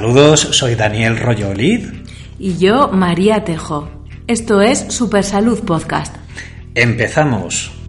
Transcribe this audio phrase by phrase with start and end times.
[0.00, 1.90] Saludos, soy Daniel Rollolid.
[2.38, 3.90] Y yo, María Tejo.
[4.26, 6.16] Esto es Supersalud Podcast.
[6.74, 7.79] Empezamos.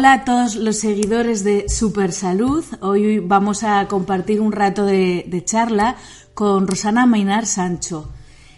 [0.00, 2.64] Hola a todos los seguidores de Super Salud.
[2.80, 5.96] Hoy vamos a compartir un rato de, charla
[6.32, 8.10] con Rosana Mainar Sancho.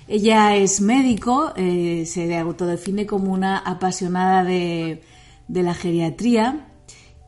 [0.06, 5.02] Ella es médico, eh, se autodefine como una apasionada de,
[5.48, 6.68] la geriatría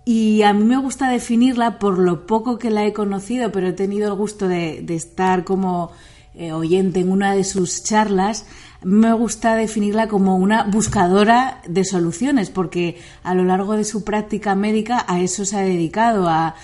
[0.05, 3.73] y a mí me gusta definirla por lo poco que la he conocido, pero he
[3.73, 5.91] tenido el gusto de, estar como
[6.37, 8.47] eh, oyente en una de sus charlas
[8.85, 14.55] me gusta definirla como una buscadora de soluciones, porque a lo largo de su práctica
[14.55, 16.55] médica a eso se ha dedicado, a,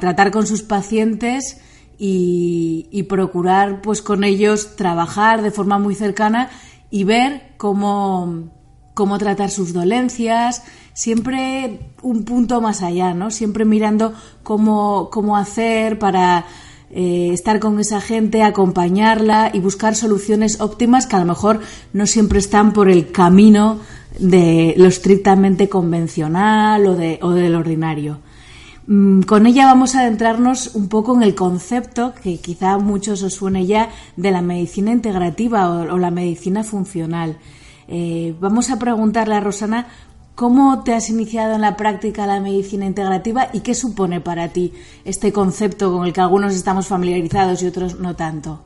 [0.00, 1.60] tratar con sus pacientes
[1.98, 6.50] y, procurar pues con ellos trabajar de forma muy cercana
[6.90, 8.50] y ver cómo,
[8.94, 10.62] cómo tratar sus dolencias,
[10.92, 13.30] siempre un punto más allá, ¿no?
[13.30, 14.12] Siempre mirando
[14.42, 16.44] cómo, cómo hacer para
[16.94, 21.60] eh, estar con esa gente, acompañarla y buscar soluciones óptimas que a lo mejor
[21.94, 23.80] no siempre están por el camino
[24.18, 28.18] de lo estrictamente convencional o, de, del ordinario.
[28.86, 33.22] Mm, con ella vamos a adentrarnos un poco en el concepto que quizá a muchos
[33.22, 37.38] os suene ya de la medicina integrativa o, la medicina funcional.
[37.88, 39.86] Eh, vamos a preguntarle a Rosana
[40.34, 44.48] ¿Cómo te has iniciado en la práctica de la medicina integrativa y qué supone para
[44.48, 44.72] ti
[45.04, 48.62] este concepto con el que algunos estamos familiarizados y otros no tanto?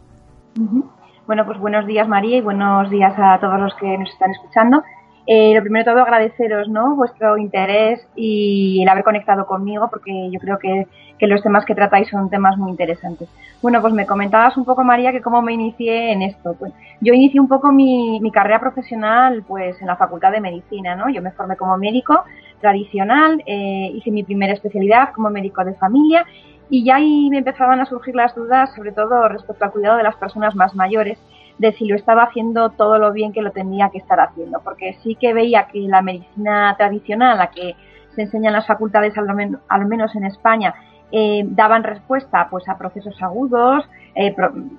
[1.27, 4.85] Bueno, pues buenos días María y buenos días a todos los que nos están escuchando.
[5.27, 6.95] Eh, lo primero todo agradeceros ¿no?
[6.95, 10.87] vuestro interés y el haber conectado conmigo porque yo creo que,
[11.21, 13.29] los temas que tratáis son temas muy interesantes.
[13.63, 16.55] Bueno, pues me comentabas un poco María que cómo me inicié en esto.
[16.59, 20.95] Pues yo inicié un poco mi, carrera profesional pues en la Facultad de Medicina.
[20.95, 21.09] ¿no?
[21.09, 22.25] Yo me formé como médico
[22.61, 26.27] tradicional, eh, hice mi primera especialidad como médico de familia
[26.69, 30.03] y ya ahí me empezaban a surgir las dudas sobre todo respecto al cuidado de
[30.03, 31.19] las personas más mayores
[31.59, 34.95] de si lo estaba haciendo todo lo bien que lo tenía que estar haciendo, porque
[35.03, 37.75] sí que veía que la medicina tradicional, la que
[38.15, 40.75] se enseña en las facultades, al menos, en España,
[41.13, 44.35] eh, daban respuesta pues a procesos agudos, eh,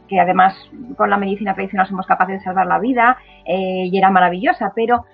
[0.08, 0.56] que además
[0.98, 5.06] con la medicina tradicional somos capaces de salvar la vida, eh, y era maravillosa, pero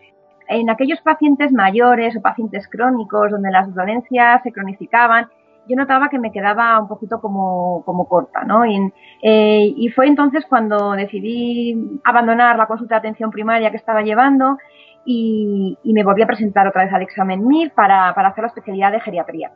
[0.47, 5.27] en aquellos pacientes mayores o pacientes crónicos, donde las dolencias se cronificaban,
[5.69, 8.65] yo notaba que me quedaba un poquito como, como corta, ¿no?
[8.65, 14.57] Y, fue entonces cuando decidí abandonar la consulta de atención primaria que estaba llevando
[15.05, 18.47] y, y me volví a presentar otra vez al examen MIR para, para, hacer la
[18.47, 19.51] especialidad de geriatría.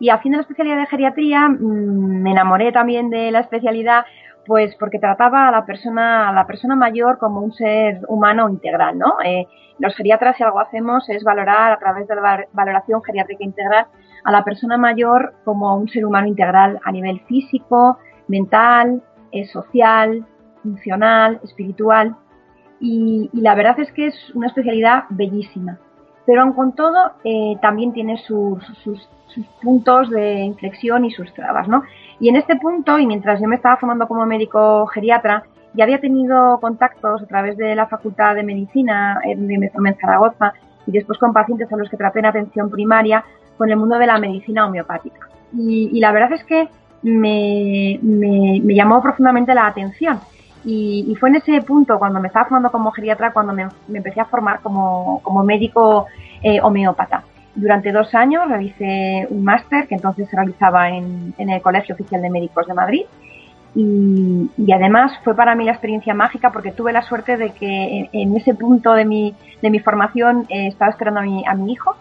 [0.00, 4.04] Y haciendo la especialidad de geriatría mm, me enamoré también de la especialidad
[4.46, 8.98] pues porque trataba a la persona, a la persona mayor como un ser humano integral,
[8.98, 9.20] ¿no?
[9.24, 9.46] Eh,
[9.78, 13.86] los geriatras si algo hacemos es valorar a través de la valoración geriátrica integral
[14.24, 19.02] a la persona mayor como un ser humano integral a nivel físico, mental,
[19.32, 20.26] eh, social,
[20.62, 22.16] funcional, espiritual.
[22.80, 25.78] Y, la verdad es que es una especialidad bellísima.
[26.26, 29.08] Pero aun con todo, eh, también tiene sus, sus,
[29.62, 31.82] puntos de inflexión y sus trabas, ¿no?
[32.18, 36.00] Y en este punto, y mientras yo me estaba formando como médico geriatra, ya había
[36.00, 40.52] tenido contactos a través de la Facultad de Medicina, en, me formé en Zaragoza,
[40.86, 43.24] y después con pacientes a los que traté en atención primaria,
[43.56, 45.28] con el mundo de la medicina homeopática.
[45.52, 46.68] Y, la verdad es que
[47.02, 47.98] me,
[48.74, 50.18] llamó profundamente la atención.
[50.64, 54.24] Y, fue en ese punto, cuando me estaba formando como geriatra, cuando me, empecé a
[54.24, 56.06] formar como, médico
[56.42, 57.24] eh, homeópata.
[57.54, 62.30] Durante dos años realicé un máster que entonces se realizaba en, el Colegio Oficial de
[62.30, 63.02] Médicos de Madrid.
[63.74, 68.36] Y, además fue para mí la experiencia mágica porque tuve la suerte de que en,
[68.36, 71.96] ese punto de mi, de mi formación eh, estaba esperando a mi, a mi hijo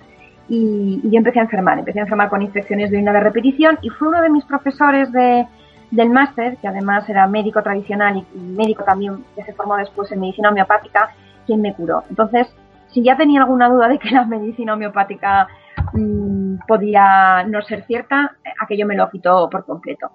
[0.49, 3.89] y, yo empecé a enfermar, empecé a enfermar con infecciones de orina de repetición y
[3.89, 5.45] fue uno de mis profesores de,
[5.91, 10.19] del máster, que además era médico tradicional y, médico también que se formó después en
[10.19, 11.11] medicina homeopática,
[11.45, 12.03] quien me curó.
[12.09, 12.47] Entonces,
[12.91, 15.47] si ya tenía alguna duda de que la medicina homeopática
[15.94, 20.12] mm, podía no ser cierta, aquello me lo quitó por completo.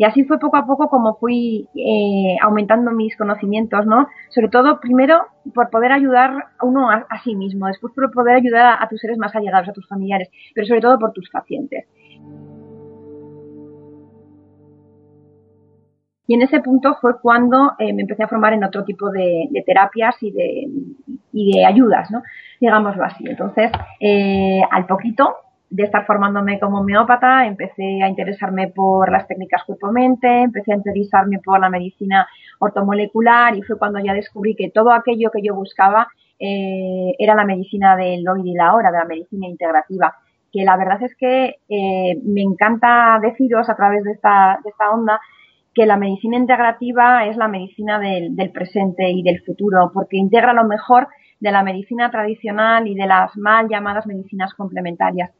[0.00, 4.08] Y así fue poco a poco como fui eh, aumentando mis conocimientos, ¿no?
[4.30, 8.78] Sobre todo, primero, por poder ayudar a uno a, sí mismo, después por poder ayudar
[8.80, 11.84] a, tus seres más allegados, a tus familiares, pero sobre todo por tus pacientes.
[16.30, 19.48] Y en ese punto fue cuando eh, me empecé a formar en otro tipo de,
[19.66, 20.68] terapias y de,
[21.32, 22.22] y de ayudas, ¿no?
[22.60, 23.24] digámoslo así.
[23.26, 25.34] Entonces, eh, al poquito
[25.70, 31.40] de estar formándome como homeópata, empecé a interesarme por las técnicas cuerpo-mente, empecé a interesarme
[31.40, 32.28] por la medicina
[32.60, 36.06] ortomolecular y fue cuando ya descubrí que todo aquello que yo buscaba
[36.38, 40.14] eh, era la medicina del hoy y la hora, de la medicina integrativa.
[40.52, 44.92] Que la verdad es que eh, me encanta deciros a través de esta, de esta
[44.92, 45.20] onda
[45.80, 50.52] que la medicina integrativa es la medicina del, del presente y del futuro, porque integra
[50.52, 51.08] lo mejor
[51.40, 55.30] de la medicina tradicional y de las mal llamadas medicinas complementarias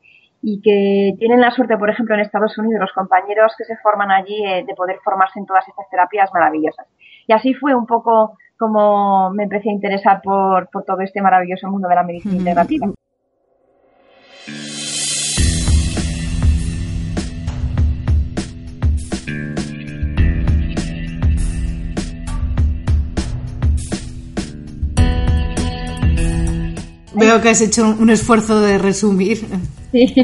[0.41, 4.11] y que tienen la suerte, por ejemplo, en Estados Unidos, los compañeros que se forman
[4.11, 6.87] allí, eh, de poder formarse en todas estas terapias maravillosas.
[7.27, 11.69] Y así fue un poco como me empecé a interesar por, por todo este maravilloso
[11.69, 12.87] mundo de la medicina integrativa.
[27.21, 29.47] Veo que has hecho un esfuerzo de resumir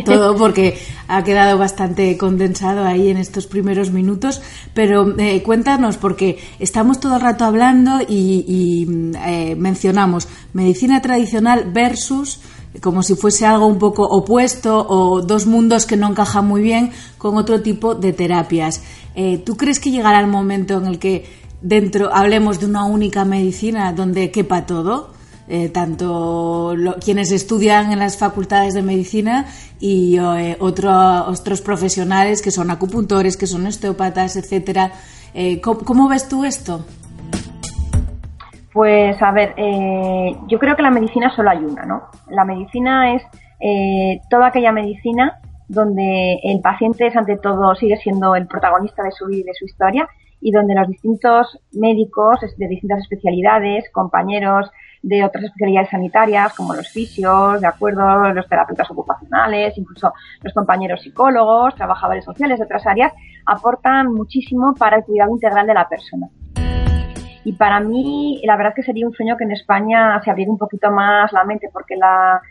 [0.04, 0.78] todo porque
[1.08, 4.40] ha quedado bastante condensado ahí en estos primeros minutos.
[4.74, 8.86] Pero eh, cuéntanos, porque estamos todo el rato hablando y,
[9.26, 12.40] eh, mencionamos medicina tradicional versus
[12.82, 16.90] como si fuese algo un poco opuesto o dos mundos que no encajan muy bien
[17.16, 18.82] con otro tipo de terapias.
[19.14, 21.24] Eh, ¿Tú crees que llegará el momento en el que
[21.62, 25.15] dentro hablemos de una única medicina donde quepa todo?
[25.48, 29.46] Eh, tanto quienes estudian en las facultades de medicina
[29.78, 34.90] y eh, otros profesionales que son acupuntores, que son osteópatas, etcétera.
[35.34, 36.84] Eh, ¿cómo, ves tú esto?
[38.72, 39.54] Pues a ver,
[40.48, 42.02] yo creo que la medicina solo hay una, ¿no?
[42.28, 43.22] La medicina es
[44.28, 45.38] toda aquella medicina
[45.68, 49.64] donde el paciente es ante todo sigue siendo el protagonista de su vida de su
[49.64, 50.08] historia
[50.40, 54.70] y donde los distintos médicos de distintas especialidades, compañeros,
[55.06, 60.12] de otras especialidades sanitarias como los fisios, de acuerdo, los terapeutas ocupacionales, incluso
[60.42, 63.12] los compañeros psicólogos, trabajadores sociales de otras áreas,
[63.46, 66.28] aportan muchísimo para el cuidado integral de la persona.
[67.44, 70.50] Y para mí, la verdad es que sería un sueño que en España se abriera
[70.50, 72.42] un poquito más la mente, porque la,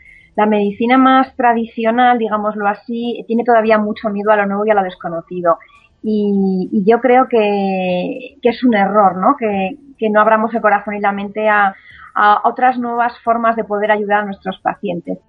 [0.47, 4.83] medicina más tradicional, digámoslo así, tiene todavía mucho miedo a lo nuevo y a lo
[4.83, 5.57] desconocido.
[6.01, 9.35] Y, yo creo que, es un error, ¿no?
[9.37, 11.75] Que, que no abramos el corazón y la mente a,
[12.15, 15.19] a otras nuevas formas de poder ayudar a nuestros pacientes.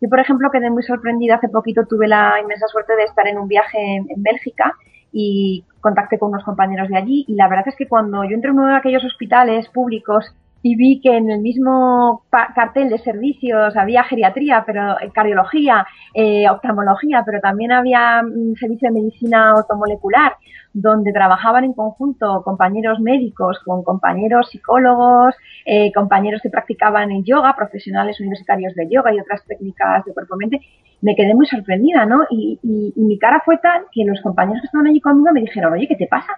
[0.00, 1.36] Yo, por ejemplo, quedé muy sorprendida.
[1.36, 4.74] Hace poquito tuve la inmensa suerte de estar en un viaje en, Bélgica
[5.10, 7.24] y contacté con unos compañeros de allí.
[7.26, 10.34] Y la verdad es que cuando yo entré en uno de aquellos hospitales públicos
[10.66, 16.50] y vi que en el mismo cartel de servicios había geriatría, pero eh, cardiología, eh,
[16.50, 20.34] oftalmología, pero también había mm, servicio de medicina automolecular,
[20.72, 25.36] donde trabajaban en conjunto compañeros médicos con compañeros psicólogos,
[25.66, 30.60] eh, compañeros que practicaban en yoga, profesionales universitarios de yoga y otras técnicas de cuerpo-mente,
[31.06, 32.24] me quedé muy sorprendida, ¿no?
[32.30, 32.58] Y,
[32.96, 35.94] mi cara fue tal que los compañeros que estaban allí conmigo me dijeron, oye, ¿qué
[35.94, 36.32] te pasa?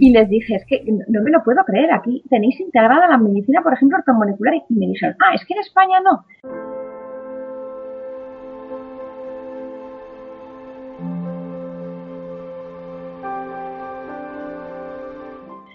[0.00, 3.62] Y les dije, es que no me lo puedo creer, aquí tenéis integrada la medicina,
[3.62, 6.24] por ejemplo, ortomolecular, y me dijeron, ah, es que en España no.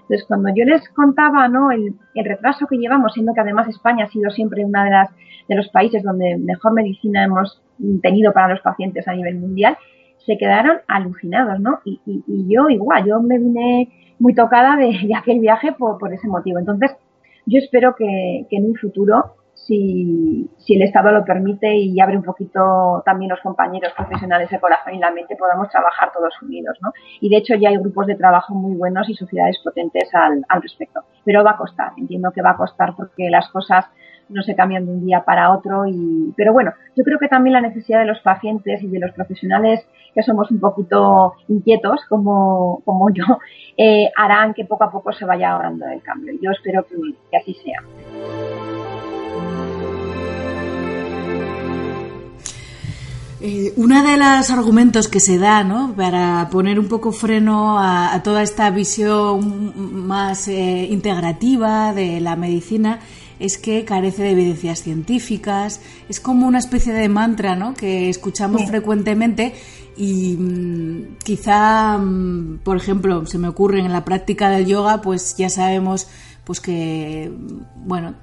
[0.01, 1.72] Entonces, cuando yo les contaba ¿no?
[1.72, 5.10] el, retraso que llevamos, siendo que además España ha sido siempre uno de, las,
[5.48, 7.62] de los países donde mejor medicina hemos
[8.01, 9.77] tenido para los pacientes a nivel mundial,
[10.25, 11.79] se quedaron alucinados, ¿no?
[11.86, 12.00] Y,
[12.48, 13.89] yo igual, yo me vine
[14.20, 16.60] muy tocada de, aquel viaje por, ese motivo.
[16.60, 16.96] Entonces,
[17.46, 23.01] yo espero que, en un futuro si, el Estado lo permite y abre un poquito
[23.05, 26.91] también los compañeros profesionales de corazón y la mente, podamos trabajar todos unidos, ¿no?
[27.22, 31.01] Y de hecho ya hay grupos de trabajo muy buenos y sociedades potentes al respecto.
[31.24, 33.86] Pero va a costar, entiendo que va a costar porque las cosas
[34.29, 37.53] no se cambian de un día para otro y pero bueno yo creo que también
[37.53, 42.82] la necesidad de los pacientes y de los profesionales que somos un poquito inquietos como,
[42.86, 43.25] como yo
[43.77, 46.86] eh, harán que poco a poco se vaya ahorrando el cambio yo espero
[47.29, 47.82] que así sea
[53.48, 55.94] Eh, uno de los argumentos que se da ¿no?
[55.96, 63.01] para poner un poco freno a, toda esta visión más eh, integrativa de la medicina
[63.39, 67.74] es que carece de evidencias científicas, es como una especie de mantra ¿no?
[67.74, 69.54] que escuchamos frecuentemente
[69.98, 75.36] y mm, quizá, mm, por ejemplo, se me ocurre en la práctica del yoga, pues
[75.38, 76.08] ya sabemos
[76.44, 77.32] pues que,
[77.75, 78.13] bueno,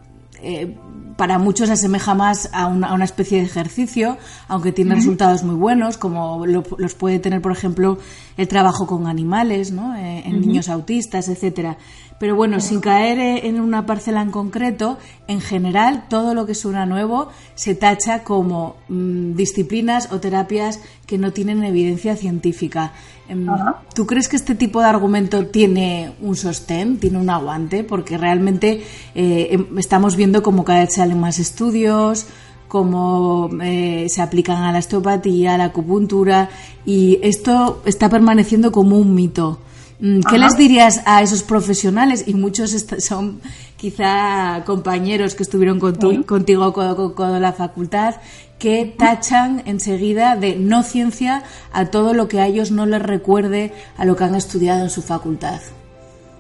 [0.45, 0.76] eh,
[1.16, 4.16] para muchos se asemeja más a una, especie de ejercicio,
[4.49, 7.99] aunque tiene resultados muy buenos, como los puede tener, por ejemplo,
[8.37, 9.95] el trabajo con animales, ¿no?
[9.95, 11.76] Eh, en niños autistas, etcétera.
[12.23, 16.55] Pero bueno, sin caer eh, en una parcela en concreto, en general todo lo que
[16.55, 22.93] suena nuevo se tacha como mm, disciplinas o terapias que no tienen evidencia científica.
[23.29, 23.49] Em,
[23.93, 27.83] ¿Tú crees que este tipo de argumento tiene un sostén, tiene un aguante?
[27.83, 28.85] Porque realmente
[29.17, 32.26] eh, em, estamos viendo como cada vez salen más estudios,
[32.69, 36.50] cómo eh, se aplican a la osteopatía, a la acupuntura,
[36.87, 39.59] y esto está permaneciendo como un mito.
[40.02, 42.26] Mm, ¿Qué les dirías a esos profesionales?
[42.26, 43.40] Y muchos son
[43.76, 48.16] quizá compañeros que estuvieron contigo con, la facultad,
[48.59, 53.73] que tachan enseguida de no ciencia a todo lo que a ellos no les recuerde
[53.97, 55.61] a lo que han estudiado en su facultad.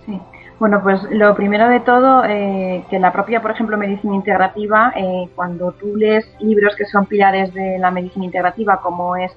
[0.06, 0.20] Sí.
[0.58, 5.28] Bueno, pues lo primero de todo, eh, que la propia, por ejemplo, medicina integrativa, eh,
[5.36, 9.30] cuando tú lees libros que son pilares de la medicina integrativa, como es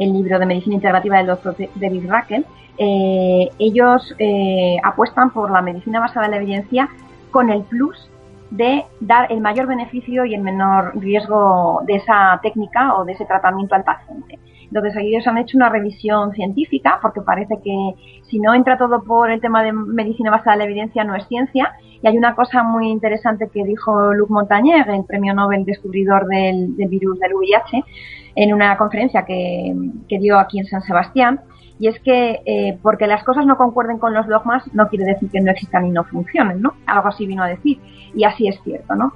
[0.00, 2.44] el libro de medicina integrativa del doctor David Racken,
[2.78, 6.88] eh, ellos eh, apuestan por la medicina basada en la evidencia
[7.30, 8.10] con el plus
[8.50, 13.26] de dar el mayor beneficio y el menor riesgo de esa técnica o de ese
[13.26, 14.38] tratamiento al paciente.
[14.72, 17.94] Entonces ellos han hecho una revisión científica porque parece que
[18.28, 21.26] si no entra todo por el tema de medicina basada en la evidencia no es
[21.26, 21.72] ciencia.
[22.02, 26.74] Y hay una cosa muy interesante que dijo Luc Montagnier, el premio Nobel descubridor del,
[26.88, 27.84] virus del VIH,
[28.34, 29.74] en una conferencia que
[30.08, 31.40] dio aquí en San Sebastián,
[31.80, 35.30] y es que eh, porque las cosas no concuerden con los dogmas no quiere decir
[35.30, 36.74] que no existan y no funcionen, ¿no?
[36.86, 37.80] Algo así vino a decir,
[38.14, 39.14] y así es cierto, ¿no?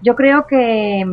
[0.00, 1.04] Yo creo que,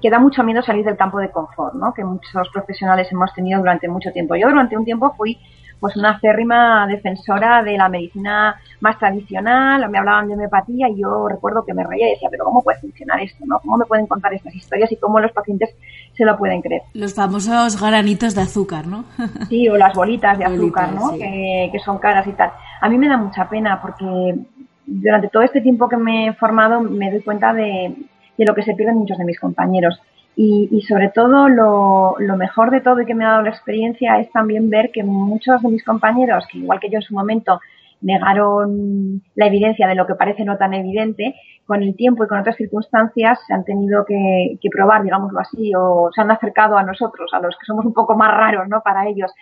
[0.00, 1.92] que da mucho miedo salir del campo de confort, ¿no?
[1.92, 4.36] Que muchos profesionales hemos tenido durante mucho tiempo.
[4.36, 5.36] Yo durante un tiempo fui
[5.80, 11.28] pues una acérrima defensora de la medicina más tradicional, me hablaban de homeopatía y yo
[11.28, 13.44] recuerdo que me reía y decía, pero ¿cómo puede funcionar esto?
[13.46, 13.58] ¿no?
[13.60, 15.74] ¿Cómo me pueden contar estas historias y cómo los pacientes
[16.16, 16.82] se lo pueden creer?
[16.94, 19.04] Los famosos granitos de azúcar, ¿no?
[19.48, 21.12] sí, o las bolitas de azúcar, ¿no?
[21.12, 22.52] Que, que son caras y tal.
[22.80, 24.38] A mí me da mucha pena porque
[24.86, 27.94] durante todo este tiempo que me he formado me doy cuenta de,
[28.36, 30.00] de lo que se pierden muchos de mis compañeros.
[30.36, 34.30] Y, sobre todo lo, mejor de todo y que me ha dado la experiencia es
[34.32, 37.60] también ver que muchos de mis compañeros, que igual que yo en su momento
[38.00, 41.36] negaron la evidencia de lo que parece no tan evidente,
[41.66, 46.10] con el tiempo y con otras circunstancias se han tenido que, probar, digámoslo así, o
[46.12, 48.82] se han acercado a nosotros, a los que somos un poco más raros ¿no?
[48.82, 49.32] para ellos,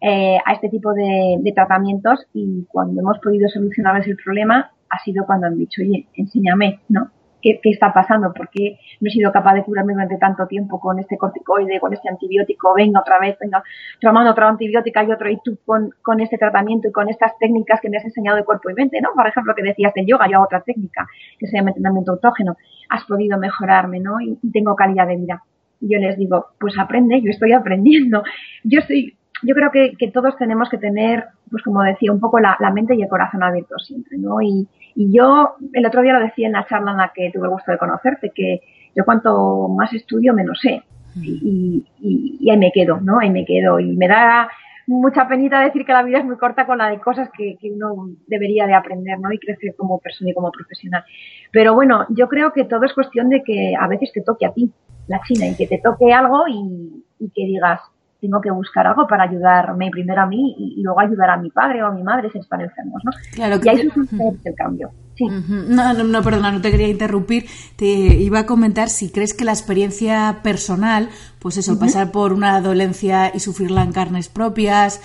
[0.00, 4.98] eh, a este tipo de, de, tratamientos y cuando hemos podido solucionarles el problema ha
[5.02, 7.10] sido cuando han dicho, oye, enséñame, ¿no?
[7.44, 10.98] Qué, está pasando, por qué no he sido capaz de curarme durante tanto tiempo con
[10.98, 13.62] este corticoide, con este antibiótico, venga otra vez, venga,
[14.00, 17.80] tomando otra antibiótica y otro, y tú con, con este tratamiento y con estas técnicas
[17.80, 19.10] que me has enseñado de cuerpo y mente, ¿no?
[19.14, 21.06] Por ejemplo, que decías del yoga, yo hago otra técnica,
[21.38, 22.56] que se llama entrenamiento autógeno,
[22.88, 24.20] has podido mejorarme, ¿no?
[24.20, 25.42] Y, y tengo calidad de vida.
[25.80, 28.22] Yo les digo, pues aprende, yo estoy aprendiendo.
[28.62, 32.56] Yo estoy yo creo que, todos tenemos que tener, pues como decía, un poco la,
[32.72, 34.40] mente y el corazón abiertos siempre, ¿no?
[34.40, 37.52] Y, yo el otro día lo decía en la charla en la que tuve el
[37.52, 38.60] gusto de conocerte, que
[38.94, 40.82] yo cuanto más estudio, menos sé.
[41.20, 43.18] Y, y, ahí me quedo, ¿no?
[43.18, 43.80] Ahí me quedo.
[43.80, 44.48] Y me da
[44.86, 47.72] mucha penita decir que la vida es muy corta con la de cosas que, que
[47.72, 49.32] uno debería de aprender, ¿no?
[49.32, 51.04] Y crecer como persona y como profesional.
[51.50, 54.52] Pero bueno, yo creo que todo es cuestión de que a veces te toque a
[54.52, 54.70] ti,
[55.08, 57.80] la China, y que te toque algo y que digas,
[58.24, 61.82] tengo que buscar algo para ayudarme primero a mí y, luego ayudar a mi padre
[61.82, 63.10] o a mi madre si están enfermos, ¿no?
[63.32, 64.90] Claro que y ahí es el cambio.
[65.14, 65.26] Sí.
[65.28, 67.46] no, no, perdona, no te quería interrumpir.
[67.76, 72.60] Te iba a comentar si crees que la experiencia personal, pues eso, pasar por una
[72.60, 75.00] dolencia y sufrirla en carnes propias,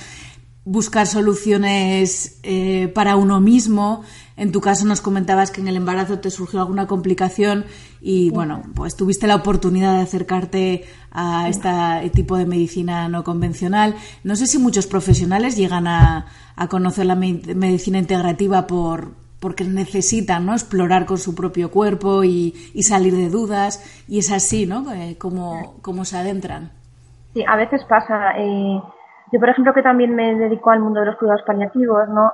[0.63, 4.03] buscar soluciones eh, para uno mismo.
[4.39, 7.65] En tu caso nos comentabas que en el embarazo te surgió alguna complicación
[8.00, 11.69] y bueno, pues tuviste la oportunidad de acercarte a este
[12.13, 13.96] tipo de medicina no convencional.
[14.24, 16.25] No sé si muchos profesionales llegan a,
[16.69, 19.10] conocer la medicina integrativa por
[19.41, 20.53] porque necesitan ¿no?
[20.53, 24.89] explorar con su propio cuerpo y, salir de dudas y es así, ¿no?
[24.93, 26.72] Eh, como, como se adentran.
[27.34, 28.38] Sí, a veces pasa.
[28.38, 28.81] Eh,
[29.34, 32.34] yo, por ejemplo, que también me dedico al mundo de los cuidados paliativos, ¿no?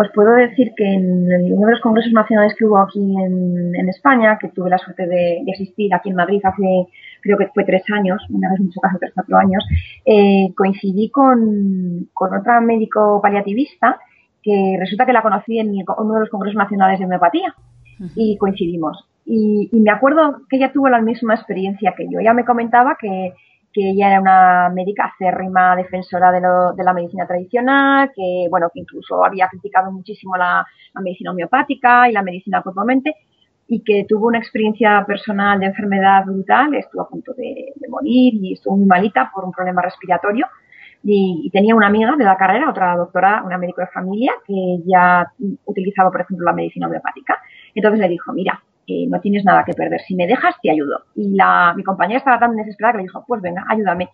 [0.00, 4.38] Os puedo decir que en uno de los congresos nacionales que hubo aquí en, España,
[4.40, 6.86] que tuve la suerte de, asistir aquí en Madrid hace,
[7.20, 9.66] creo que fue tres años, una vez mucho caso tres, cuatro años,
[10.04, 13.98] eh, coincidí con, con otra médico paliativista
[14.40, 17.52] que resulta que la conocí en uno de los congresos nacionales de homeopatía
[18.14, 19.04] y coincidimos.
[19.26, 22.20] Y, y, me acuerdo que ella tuvo la misma experiencia que yo.
[22.20, 23.32] Ella me comentaba que
[23.78, 28.70] que ella era una médica acérrima defensora de, lo, de la medicina tradicional, que bueno,
[28.74, 30.66] que incluso había criticado muchísimo la,
[31.00, 33.14] medicina homeopática y la medicina cuerpo-mente,
[33.68, 38.54] y que tuvo una experiencia personal de enfermedad brutal, estuvo a punto de, morir y
[38.54, 40.46] estuvo muy malita por un problema respiratorio.
[41.04, 45.30] Y, tenía una amiga de la carrera, otra doctora, una médico de familia, que ya
[45.66, 47.38] utilizaba, por ejemplo, la medicina homeopática.
[47.76, 50.00] Entonces le dijo, mira, eh, no tienes nada que perder.
[50.00, 51.04] Si me dejas, te ayudo.
[51.14, 54.08] Y la, mi compañera estaba tan desesperada que le dijo, pues venga, ayúdame.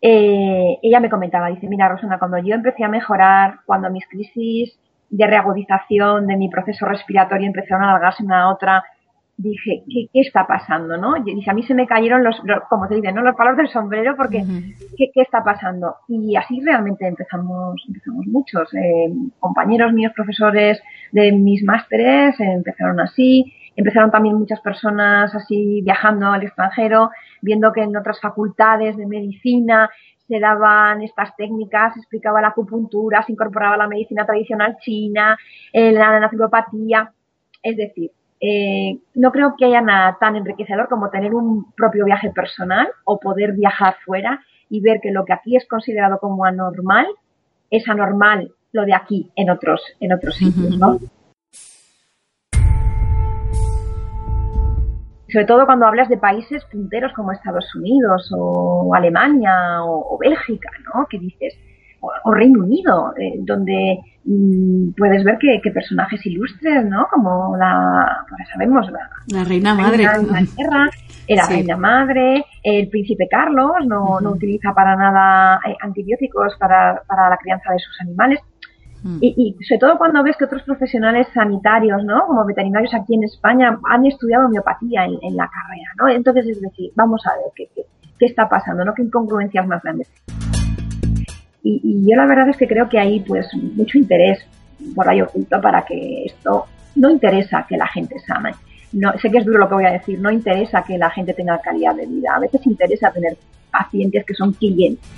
[0.00, 4.76] Eh, ella me comentaba, dice, mira, Rosana, cuando yo empecé a mejorar, cuando mis crisis
[5.10, 8.82] de reagudización de mi proceso respiratorio empezaron a alargarse una a otra,
[9.36, 10.96] dije, ¿qué, está pasando?
[10.96, 11.16] ¿no?
[11.18, 13.22] Y dice, a mí se me cayeron los, como dice, ¿no?
[13.22, 14.42] los palos del sombrero porque,
[14.96, 15.96] ¿qué, está pasando?
[16.08, 18.72] Y así realmente empezamos, empezamos muchos.
[18.74, 20.82] Eh, compañeros míos, profesores
[21.12, 27.10] de mis másteres, empezaron así empezaron también muchas personas así viajando al extranjero,
[27.40, 29.90] viendo que en otras facultades de medicina
[30.28, 35.36] se daban estas técnicas, se explicaba la acupuntura, se incorporaba la medicina tradicional china,
[35.72, 37.12] eh, la naturopatía.
[37.62, 38.10] Es decir,
[38.40, 43.20] eh, no creo que haya nada tan enriquecedor como tener un propio viaje personal o
[43.20, 47.06] poder viajar fuera y ver que lo que aquí es considerado como anormal
[47.70, 50.98] es anormal lo de aquí en otros, en otros sitios, ¿no?
[55.32, 61.06] Sobre todo cuando hablas de países punteros como Estados Unidos o Alemania o, Bélgica, ¿no?
[61.06, 61.54] Que dices,
[62.00, 67.06] o, Reino Unido, eh, donde mm, puedes ver que, personajes ilustres, ¿no?
[67.10, 68.86] Como la, pues sabemos,
[69.32, 70.02] la, reina madre.
[70.02, 70.90] Inglaterra,
[71.26, 77.30] era reina madre, el príncipe Carlos no, no utiliza para nada eh, antibióticos para, para
[77.30, 78.40] la crianza de sus animales.
[79.02, 79.18] Mm.
[79.20, 82.26] Y, sobre todo cuando ves que otros profesionales sanitarios, ¿no?
[82.26, 86.08] Como veterinarios aquí en España, han estudiado homeopatía en, la carrera, ¿no?
[86.08, 87.68] Entonces, es decir, vamos a ver qué,
[88.18, 88.94] qué, está pasando, ¿no?
[88.94, 90.08] Qué incongruencias más grandes.
[91.64, 94.44] Y, yo la verdad es que creo que hay, pues, mucho interés
[94.94, 98.50] por ahí oculto para que esto no interesa que la gente sane.
[98.92, 101.32] No, sé que es duro lo que voy a decir, no interesa que la gente
[101.32, 103.36] tenga calidad de vida, a veces interesa tener
[103.70, 105.08] pacientes que son clientes.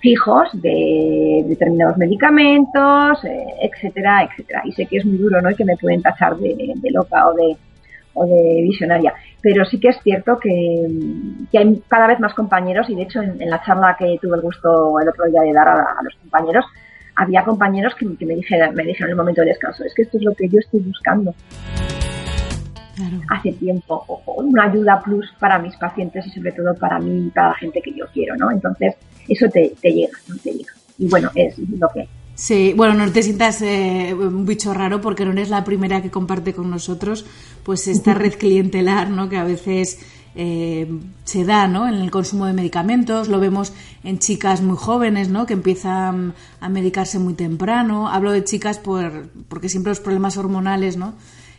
[0.00, 4.62] Fijos de determinados medicamentos, eh, etcétera, etcétera.
[4.64, 5.50] Y sé que es muy duro, ¿no?
[5.50, 7.56] Y que me pueden tachar de, loca o de,
[8.14, 9.14] o de visionaria.
[9.42, 10.50] Pero sí que es cierto que,
[11.54, 14.98] hay cada vez más compañeros y de hecho en, la charla que tuve el gusto
[15.00, 16.64] el otro día de dar a, los compañeros,
[17.16, 20.16] había compañeros que, me, dijeron, me dijeron en el momento de descanso, es que esto
[20.16, 21.34] es lo que yo estoy buscando.
[23.28, 27.30] hace tiempo, o, una ayuda plus para mis pacientes y sobre todo para mí y
[27.30, 28.50] para la gente que yo quiero, ¿no?
[28.50, 28.96] Entonces,
[29.28, 30.36] eso te, llega, ¿no?
[30.36, 30.72] te llega.
[30.98, 32.08] Y bueno, es lo que
[32.40, 36.10] Sí, bueno, no te sientas eh, un bicho raro porque no eres la primera que
[36.10, 37.26] comparte con nosotros
[37.64, 39.28] pues esta red clientelar, ¿no?
[39.28, 39.98] Que a veces
[40.34, 40.90] eh,
[41.24, 41.86] se da, ¿no?
[41.86, 45.44] En el consumo de medicamentos, lo vemos en chicas muy jóvenes, ¿no?
[45.44, 48.08] Que empiezan a medicarse muy temprano.
[48.08, 51.12] Hablo de chicas por, porque siempre los problemas hormonales, ¿no?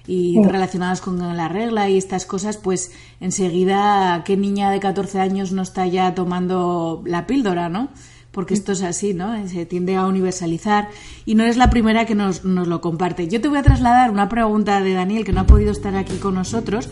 [0.08, 5.52] Y relacionados con la regla y estas cosas, pues enseguida, ¿qué niña de 14 años
[5.52, 7.90] no está ya tomando la píldora, no?
[8.32, 9.48] Porque esto es así, ¿no?
[9.48, 10.90] Se tiende a universalizar
[11.26, 13.28] y no es la primera que nos, nos lo comparte.
[13.28, 16.18] Yo te voy a trasladar una pregunta de Daniel que no ha podido estar aquí
[16.18, 16.90] con nosotros,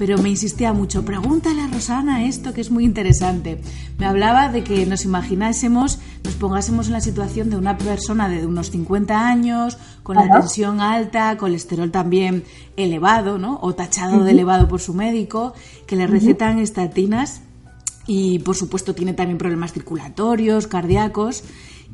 [0.00, 3.60] pero me insistía mucho, pregúntale a Rosana esto que es muy interesante.
[3.98, 8.46] Me hablaba de que nos imaginásemos, nos pongásemos en la situación de una persona de
[8.46, 12.44] unos 50 años, con la tensión alta, colesterol también
[12.78, 13.58] elevado, ¿no?
[13.60, 15.52] O tachado de elevado por su médico,
[15.86, 17.42] que le recetan estatinas
[18.06, 21.44] y por supuesto tiene también problemas circulatorios, cardíacos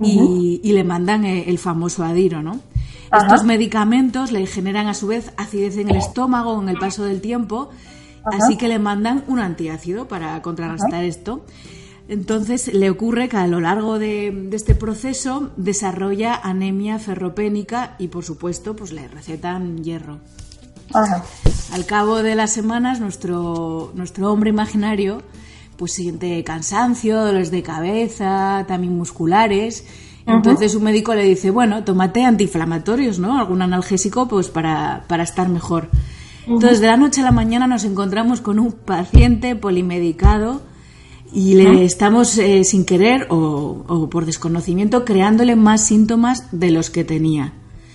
[0.00, 2.60] y, le mandan eh, el famoso adiro, ¿no?
[3.12, 7.20] Estos medicamentos le generan a su vez acidez en el estómago en el paso del
[7.20, 7.70] tiempo
[8.26, 11.44] Así que le mandan un antiácido para contrarrestar esto.
[12.08, 18.24] Entonces le ocurre que a lo largo de, este proceso desarrolla anemia ferropénica y por
[18.24, 20.18] supuesto pues le recetan hierro.
[21.72, 25.22] Al cabo de las semanas nuestro, nuestro hombre imaginario
[25.76, 29.84] pues siente cansancio, dolores de cabeza, también musculares.
[30.26, 33.38] Entonces un médico le dice, bueno, tómate antiinflamatorios, ¿no?
[33.38, 35.88] Algún analgésico pues para, para estar mejor.
[36.46, 40.62] Entonces, de la noche a la mañana nos encontramos con un paciente polimedicado
[41.32, 47.04] y le estamos, eh, sin querer o, por desconocimiento, creándole más síntomas de los que
[47.04, 47.52] tenía.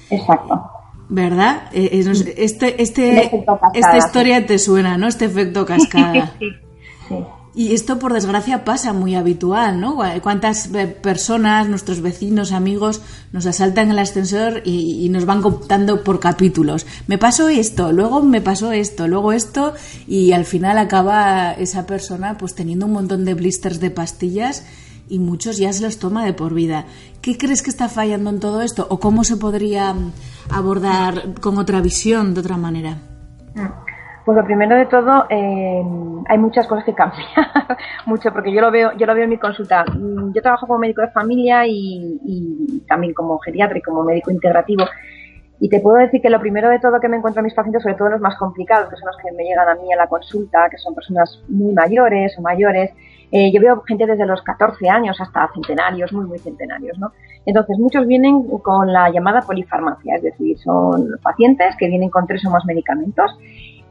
[0.10, 0.62] Exacto.
[1.08, 1.64] ¿Verdad?
[1.74, 2.04] Eh,
[2.38, 3.32] este, este,
[3.74, 5.08] esta historia te suena, ¿no?
[5.08, 6.34] Este efecto cascada.
[6.40, 7.16] sí,
[7.54, 9.98] Y esto, por desgracia, pasa muy habitual, ¿no?
[10.24, 13.02] ¿Cuántas eh, personas, nuestros vecinos, amigos,
[13.34, 16.86] nos asaltan el ascensor y, nos van contando por capítulos?
[17.08, 19.74] Me pasó esto, luego me pasó esto, luego esto,
[20.08, 24.64] y al final acaba esa persona pues teniendo un montón de blisters de pastillas
[25.10, 26.86] y muchos ya se los toma de por vida.
[27.22, 28.88] ¿Qué crees que está fallando en todo esto?
[28.90, 30.14] ¿O cómo se podría mm,
[30.52, 33.02] abordar con otra visión, de otra manera?
[33.56, 33.90] Mm.
[34.25, 35.84] Pues lo primero de todo, eh,
[36.27, 37.25] hay muchas cosas que cambian
[38.05, 39.84] mucho, porque yo lo veo, yo lo veo en mi consulta.
[39.84, 44.86] Mm, yo trabajo como médico de familia y, también como geriatra y como médico integrativo.
[45.60, 47.84] Y te puedo decir que lo primero de todo que me encuentro en mis pacientes,
[47.84, 50.07] sobre todo los más complicados, que son los que me llegan a mí a la
[50.07, 52.91] consulta, que son personas muy mayores o mayores,
[53.31, 57.12] eh, yo veo gente desde los 14 años hasta centenarios, muy, muy centenarios, ¿no?
[57.45, 62.45] Entonces, muchos vienen con la llamada polifarmacia, es decir, son pacientes que vienen con tres
[62.45, 63.38] o más medicamentos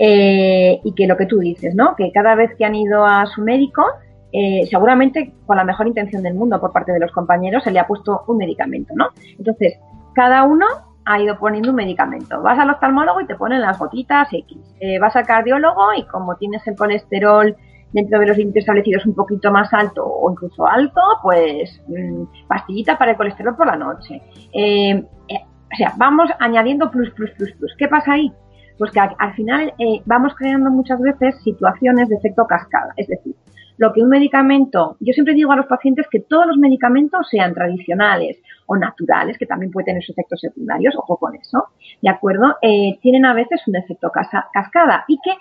[0.02, 1.94] eh, y que lo que tú dices, ¿no?
[1.94, 3.84] Que cada vez que han ido a su médico,
[4.32, 7.80] eh, seguramente con la mejor intención del mundo por parte de los compañeros, se le
[7.80, 9.08] ha puesto un medicamento, ¿no?
[9.36, 9.78] Entonces,
[10.14, 10.64] cada uno
[11.04, 12.40] ha ido poniendo un medicamento.
[12.40, 14.56] Vas al oftalmólogo y te ponen las gotitas X.
[14.80, 17.54] Eh, vas al cardiólogo y como tienes el colesterol
[17.92, 22.96] dentro de los límites establecidos un poquito más alto o incluso alto, pues mm, pastillita
[22.96, 24.22] para el colesterol por la noche.
[24.48, 27.74] o sea, vamos añadiendo plus, plus, plus, plus.
[27.76, 28.32] ¿Qué pasa ahí?
[28.80, 32.94] Pues que al, final eh, vamos creando muchas veces situaciones de efecto cascada.
[32.96, 33.34] Es decir,
[33.76, 37.52] lo que un medicamento, yo siempre digo a los pacientes que todos los medicamentos sean
[37.52, 41.66] tradicionales o naturales, que también pueden tener sus efectos secundarios, ojo con eso,
[42.00, 42.56] ¿de acuerdo?
[42.62, 45.32] Eh, tienen a veces un efecto cascada y que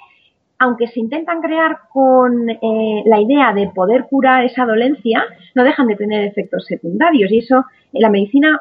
[0.58, 5.24] aunque se intentan crear con eh, la idea de poder curar esa dolencia,
[5.56, 7.32] no dejan de tener efectos secundarios.
[7.32, 8.60] Y eso en la medicina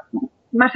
[0.53, 0.73] más,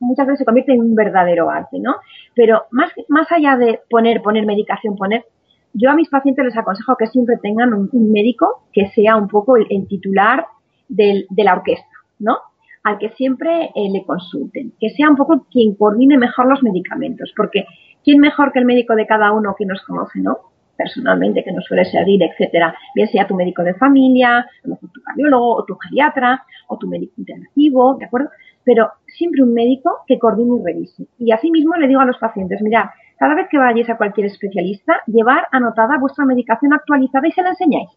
[0.00, 1.96] muchas veces se convierte en un verdadero arte, ¿no?
[2.34, 5.24] Pero más, más allá de poner, poner medicación, poner,
[5.72, 9.56] yo a mis pacientes les aconsejo que siempre tengan un, médico que sea un poco
[9.56, 10.46] el, titular
[10.88, 12.38] de la orquesta, ¿no?
[12.82, 17.32] Al que siempre eh, le consulten, que sea un poco quien coordine mejor los medicamentos,
[17.36, 17.66] porque
[18.04, 20.38] ¿quién mejor que el médico de cada uno que nos conoce, ¿no?
[20.76, 24.90] personalmente que nos suele servir, etcétera, bien sea tu médico de familia, a lo mejor
[24.92, 28.30] tu cardiólogo o tu geriatra o tu médico integrativo, ¿de acuerdo?
[28.66, 31.06] Pero siempre un médico que coordine y revise.
[31.18, 35.00] Y asimismo le digo a los pacientes, mirad, cada vez que vayáis a cualquier especialista,
[35.06, 37.88] llevar anotada vuestra medicación actualizada y se la enseñáis.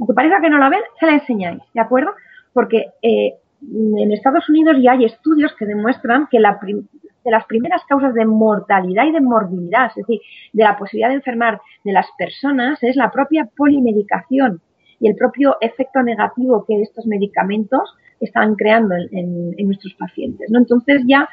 [0.00, 2.10] Aunque parezca que no la ven, se la enseñáis, ¿de acuerdo?
[2.52, 7.82] Porque eh, en Estados Unidos ya hay estudios que demuestran que la de las primeras
[7.84, 10.20] causas de mortalidad y de morbilidad, es decir,
[10.52, 14.60] de la posibilidad de enfermar de las personas, es la propia polimedicación
[14.98, 20.50] y el propio efecto negativo que estos medicamentos están creando en, nuestros pacientes.
[20.50, 20.58] ¿no?
[20.58, 21.28] Entonces ya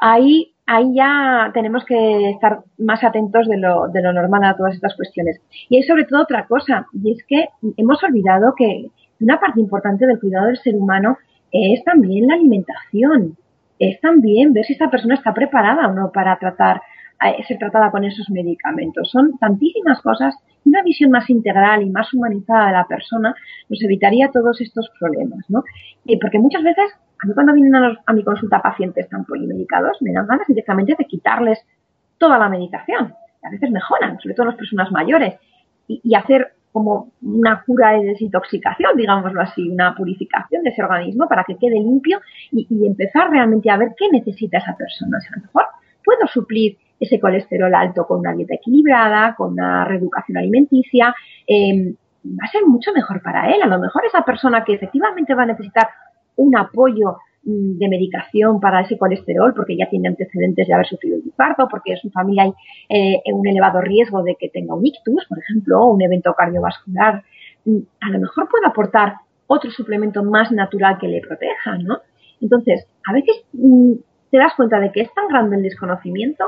[0.00, 4.74] ahí, ahí ya tenemos que estar más atentos de lo, de lo normal a todas
[4.74, 5.40] estas cuestiones.
[5.68, 8.86] Y hay sobre todo otra cosa, y es que hemos olvidado que
[9.20, 11.18] una parte importante del cuidado del ser humano
[11.50, 13.36] es también la alimentación,
[13.78, 16.80] es también ver si esta persona está preparada o no para tratar
[17.46, 19.10] ser tratada con esos medicamentos.
[19.10, 20.34] Son tantísimas cosas.
[20.64, 23.34] Una visión más integral y más humanizada de la persona
[23.68, 25.62] nos evitaría todos estos problemas, ¿no?
[26.20, 30.26] porque muchas veces, a mí cuando vienen a, mi consulta pacientes tan polimedicados, me dan
[30.26, 31.58] ganas directamente de quitarles
[32.18, 33.14] toda la medicación.
[33.42, 35.34] A veces mejoran, sobre todo las personas mayores,
[35.86, 41.44] y, hacer como una cura de desintoxicación, digámoslo así, una purificación de ese organismo para
[41.44, 45.18] que quede limpio y, y empezar realmente a ver qué necesita esa persona.
[45.18, 45.64] O sea, a lo mejor
[46.04, 51.14] puedo suplir ese colesterol alto con una dieta equilibrada, con una reeducación alimenticia,
[51.46, 53.62] em, va a ser mucho mejor para él.
[53.62, 55.88] A lo mejor esa persona que efectivamente va a necesitar
[56.36, 61.18] un apoyo mm, de medicación para ese colesterol porque ya tiene antecedentes de haber sufrido
[61.18, 62.52] un infarto, porque en su familia hay
[62.88, 67.22] eh, un elevado riesgo de que tenga un ictus, por ejemplo, o un evento cardiovascular,
[67.64, 71.98] mm, a lo mejor puede aportar otro suplemento más natural que le proteja, ¿no?
[72.40, 73.92] Entonces, a veces mm,
[74.30, 76.44] te das cuenta de que es tan grande el desconocimiento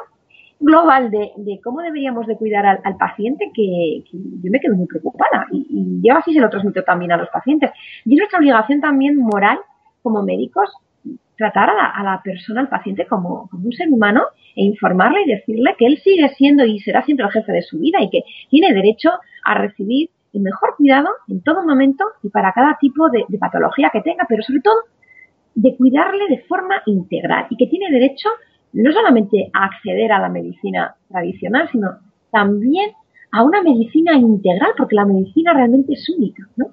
[0.59, 6.01] global de, cómo deberíamos de cuidar al, paciente que, yo me quedo muy preocupada y,
[6.03, 7.71] yo así se lo transmito también a los pacientes.
[8.05, 9.59] Y es nuestra obligación también moral
[10.03, 10.71] como médicos
[11.37, 14.23] tratar a la, persona, al paciente como, un ser humano
[14.55, 17.79] e informarle y decirle que él sigue siendo y será siempre el jefe de su
[17.79, 19.11] vida y que tiene derecho
[19.45, 24.01] a recibir el mejor cuidado en todo momento y para cada tipo de patología que
[24.01, 24.77] tenga, pero sobre todo
[25.55, 28.29] de cuidarle de forma integral y que tiene derecho
[28.82, 31.90] no solamente a acceder a la medicina tradicional, sino
[32.30, 32.90] también
[33.32, 36.66] a una medicina integral, porque la medicina realmente es única, ¿no?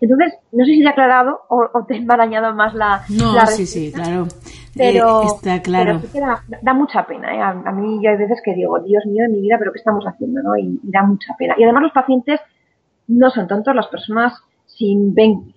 [0.00, 3.02] Entonces, no sé si te ha aclarado o, te he enmarañado más la.
[3.08, 4.26] No, sí, sí, claro.
[4.76, 6.00] Pero, eh, está claro.
[6.62, 7.34] da, mucha pena.
[7.34, 7.40] ¿eh?
[7.40, 10.04] A, mí, yo hay veces que digo, Dios mío, en mi vida, pero ¿qué estamos
[10.04, 10.42] haciendo?
[10.42, 10.56] ¿no?
[10.56, 11.54] Y, da mucha pena.
[11.56, 12.40] Y además, los pacientes
[13.06, 14.34] no son tontos, las personas
[14.76, 15.54] si ven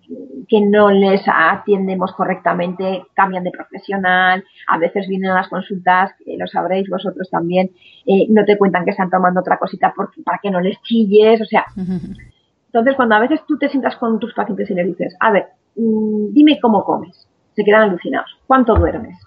[0.48, 6.48] que no les atiendemos correctamente, cambian de profesional, a veces vienen a las consultas, lo
[6.48, 7.72] sabréis vosotros también,
[8.06, 11.46] eh, no te cuentan que están tomando otra cosita para que no les chilles, o
[11.46, 15.32] sea, entonces cuando a veces tú te sientas con tus pacientes y les dices, a
[15.32, 19.18] ver, mm, dime cómo comes, se quedan alucinados, ¿cuánto duermes?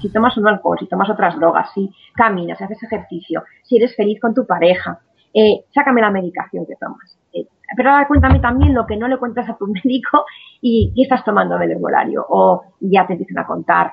[0.00, 3.96] Si tomas un alcohol, si tomas otras drogas, si caminas, si haces ejercicio, si eres
[3.96, 5.00] feliz con tu pareja,
[5.32, 7.18] eh, sácame la medicación que tomas.
[7.76, 10.24] Pero ahora cuéntame también lo que no le cuentas a tu médico
[10.60, 13.92] y, estás tomando el herbolario o ya te empiezan a contar.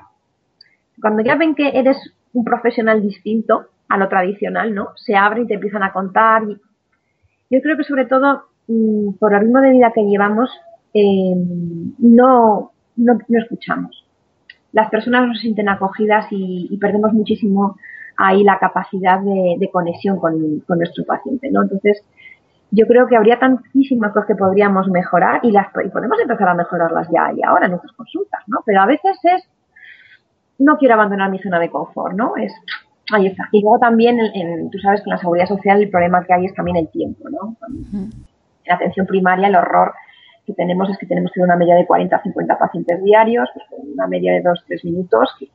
[1.00, 1.96] Cuando ya ven que eres
[2.32, 4.90] un profesional distinto a lo tradicional, ¿no?
[4.96, 6.44] Se abren y te empiezan a contar.
[6.44, 6.58] Y
[7.50, 10.50] yo creo que sobre todo mm, por el ritmo de vida que llevamos
[10.94, 11.34] eh,
[11.98, 14.04] no, no, escuchamos.
[14.72, 17.76] Las personas no se sienten acogidas y, perdemos muchísimo
[18.16, 21.62] ahí la capacidad de, conexión con, con, nuestro paciente, ¿no?
[21.62, 22.02] Entonces,
[22.72, 26.54] yo creo que habría tantísimas cosas que podríamos mejorar y las y podemos empezar a
[26.54, 28.60] mejorarlas ya y ahora en nuestras consultas, ¿no?
[28.64, 29.48] Pero a veces es
[30.58, 32.34] no quiero abandonar mi zona de confort, ¿no?
[32.36, 32.52] Es
[33.12, 33.48] ahí está.
[33.52, 36.46] Y luego también, en, tú sabes que en la seguridad social el problema que hay
[36.46, 37.56] es también el tiempo, ¿no?
[38.64, 39.92] En atención primaria el horror
[40.46, 43.66] que tenemos es que tenemos que una media de 40 a 50 pacientes diarios, pues
[43.92, 45.48] una media de 2-3 minutos, que,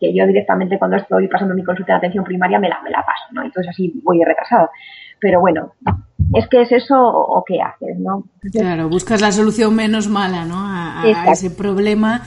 [0.00, 3.04] que, yo directamente cuando estoy pasando mi consulta de atención primaria me la, me la
[3.04, 3.42] paso, ¿no?
[3.42, 4.70] Entonces así voy retrasado.
[5.20, 5.72] Pero bueno,
[6.34, 8.24] es que es eso o qué haces, ¿no?
[8.52, 10.56] claro, buscas la solución menos mala, ¿no?
[10.58, 12.22] A, ese problema.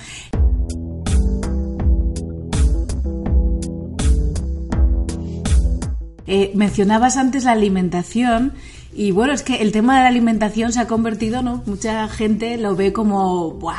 [6.25, 8.53] Eh, mencionabas antes la alimentación
[8.93, 11.63] y bueno, es que el tema de la alimentación se ha convertido, ¿no?
[11.65, 13.75] Mucha gente lo ve como, ¡buah!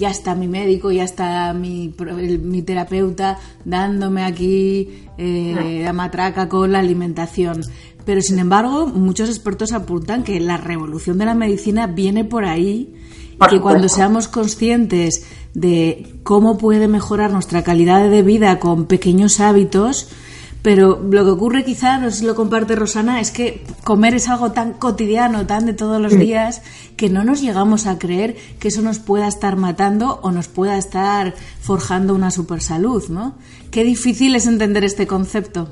[0.00, 1.94] Ya está mi médico, ya está mi,
[2.42, 7.60] mi terapeuta dándome aquí eh, la matraca con la alimentación.
[8.06, 12.94] Pero sin embargo, muchos expertos apuntan que la revolución de la medicina viene por ahí
[13.34, 19.38] y que cuando seamos conscientes de cómo puede mejorar nuestra calidad de vida con pequeños
[19.38, 20.08] hábitos,
[20.62, 24.28] pero lo que ocurre quizá, no sé si lo comparte Rosana, es que comer es
[24.28, 26.62] algo tan cotidiano, tan de todos los días,
[26.96, 30.76] que no nos llegamos a creer que eso nos pueda estar matando o nos pueda
[30.76, 33.36] estar forjando una super salud, ¿no?
[33.70, 35.68] Qué difícil es entender este concepto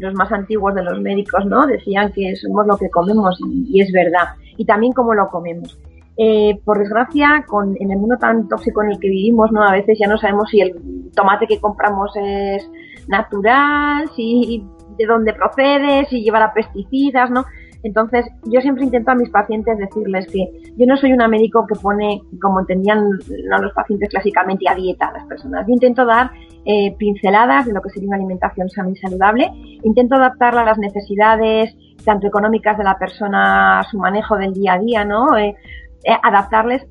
[0.00, 1.66] los más antiguos de los médicos, ¿no?
[1.66, 4.34] Decían que somos lo que comemos y, es verdad.
[4.56, 5.78] Y también cómo lo comemos.
[6.22, 9.62] Eh, por desgracia, con, en el mundo tan tóxico en el que vivimos, ¿no?
[9.62, 10.74] A veces ya no sabemos si el
[11.16, 12.70] tomate que compramos es
[13.08, 14.62] natural, si
[14.98, 17.46] de dónde procede, si llevará pesticidas, ¿no?
[17.82, 21.80] Entonces, yo siempre intento a mis pacientes decirles que yo no soy una médico que
[21.80, 25.66] pone, como entendían los pacientes clásicamente, a dieta a las personas.
[25.66, 26.32] Yo intento dar
[26.66, 29.50] eh, pinceladas de lo que sería una alimentación sana y saludable.
[29.82, 34.78] Intento adaptarla a las necesidades tanto económicas de la persona, su manejo del día a
[34.78, 35.36] día, ¿no?
[35.36, 35.56] Eh,
[36.04, 36.86] eh, adaptarles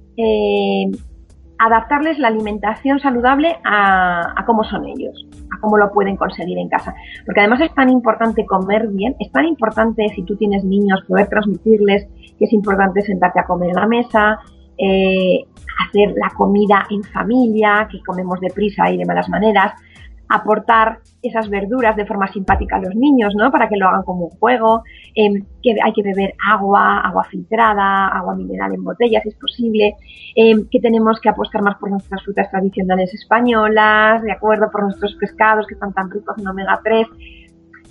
[1.59, 6.95] adaptarles la alimentación saludable a, cómo son ellos, a cómo lo pueden conseguir en casa.
[7.25, 11.27] Porque además es tan importante comer bien, es tan importante si tú tienes niños poder
[11.27, 12.07] transmitirles
[12.39, 14.39] que es importante sentarte a comer en la mesa,
[14.77, 15.43] eh,
[15.85, 19.73] hacer la comida en familia, que comemos deprisa y de malas maneras,
[20.29, 23.51] aportar esas verduras de forma simpática a los niños, ¿no?
[23.51, 24.83] Para que lo hagan como un juego,
[25.15, 29.95] em, que hay que beber agua, agua filtrada, agua mineral en botellas, si es posible,
[30.35, 35.15] em, que tenemos que apostar más por nuestras frutas tradicionales españolas, de acuerdo, por nuestros
[35.15, 37.07] pescados que están tan ricos en omega 3.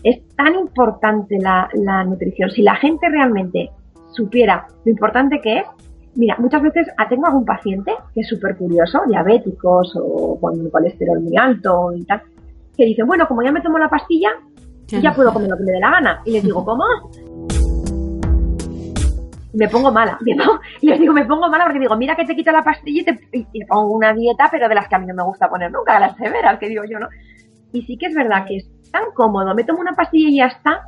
[0.04, 2.50] Es tan importante la, la nutrición.
[2.50, 3.70] Si la gente realmente
[4.12, 5.66] supiera lo importante que es,
[6.18, 11.20] Mira, muchas veces ah, tengo algún paciente que es súper curioso, diabéticos o con colesterol
[11.20, 12.22] muy alto y tal,
[12.76, 14.30] que dice, bueno, como ya me tomo la pastilla,
[14.88, 16.20] ya puedo comer lo que me dé la gana.
[16.24, 16.84] Y les digo, ¿cómo?
[19.52, 20.60] me pongo mala, ¿no?
[20.80, 23.44] Y les digo, me pongo mala porque digo, mira que te quito la pastilla y
[23.44, 25.94] te, pongo una dieta, pero de las que a mí no me gusta poner nunca,
[25.94, 27.08] de las severas, que digo yo, ¿no?
[27.72, 30.46] Y sí que es verdad que es tan cómodo, me tomo una pastilla y ya
[30.46, 30.82] está,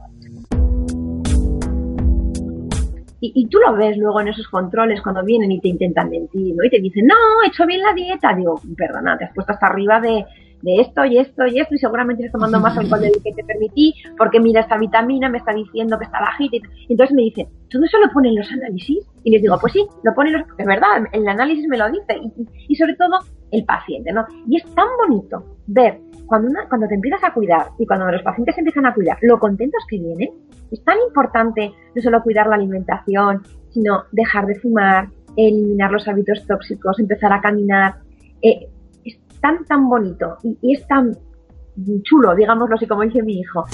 [3.21, 6.65] y, tú lo ves luego en esos controles cuando vienen y te intentan mentir, ¿no?
[6.65, 8.35] Y te dicen, no, he hecho bien la dieta.
[8.35, 10.25] Digo, perdona, te has puesto hasta arriba de,
[10.63, 13.95] esto y esto y esto y seguramente estás tomando más alcohol del que te permití
[14.19, 16.57] porque mira esta vitamina, me está diciendo que está bajita.
[16.89, 19.07] Y entonces me dicen, ¿todo eso lo ponen los análisis?
[19.23, 20.43] Y les digo, pues sí, lo ponen los...
[20.57, 22.19] Es verdad, el análisis me lo dice.
[22.23, 23.19] Y, y sobre todo
[23.51, 24.25] el paciente, ¿no?
[24.49, 28.23] Y es tan bonito ver cuando, una, cuando te empiezas a cuidar y cuando los
[28.23, 30.31] pacientes empiezan a cuidar, lo contentos que vienen,
[30.71, 36.47] es tan importante no solo cuidar la alimentación, sino dejar de fumar, eliminar los hábitos
[36.47, 37.97] tóxicos, empezar a caminar.
[38.43, 38.69] Eh,
[39.05, 41.17] es tan, tan bonito y, es tan
[42.03, 43.65] chulo, digámoslo así como dice mi hijo,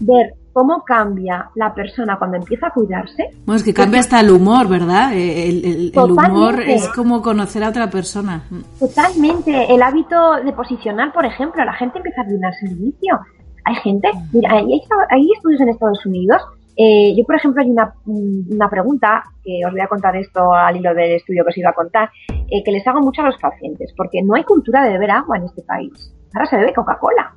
[0.00, 3.30] ver cómo cambia la persona cuando empieza a cuidarse.
[3.44, 5.12] Bueno, es que cambia hasta el humor, ¿verdad?
[5.14, 8.44] Eh, el, humor es como conocer a otra persona.
[8.78, 9.72] Totalmente.
[9.72, 13.20] El hábito de posicionar, por ejemplo, la gente empieza a brindar servicio.
[13.64, 16.42] Hay gente, mira, hay, estudios en Estados Unidos.
[16.76, 20.76] Eh, yo, por ejemplo, hay una, una, pregunta, que os voy a contar esto al
[20.76, 23.36] hilo del estudio que os iba a contar, eh, que les hago mucho a los
[23.36, 25.92] pacientes, porque no hay cultura de beber agua en este país.
[26.32, 27.34] Ahora se bebe Coca-Cola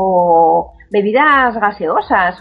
[0.00, 2.40] o bebidas gaseosas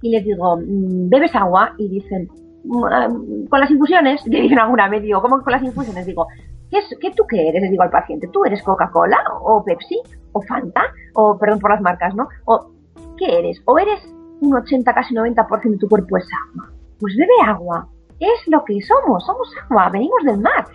[0.00, 1.74] y les digo, mm, ¿bebes agua?
[1.76, 2.28] Y dicen,
[2.64, 3.08] mm, ah,
[3.50, 6.06] con las infusiones, le dicen alguna vez, digo, ¿cómo con las infusiones?
[6.06, 6.26] Digo,
[6.74, 7.62] ¿qué, es, ¿qué tú qué eres?
[7.62, 10.00] Le digo al paciente, ¿tú eres Coca-Cola o Pepsi
[10.32, 10.82] o Fanta?
[11.14, 12.28] O, perdón por las marcas, ¿no?
[12.46, 12.72] O,
[13.16, 13.62] ¿qué eres?
[13.64, 14.00] ¿O eres
[14.40, 16.72] un 80, casi 90% de tu cuerpo es agua?
[16.98, 17.88] Pues bebe agua.
[18.18, 20.66] Es lo que somos, somos agua, venimos del mar.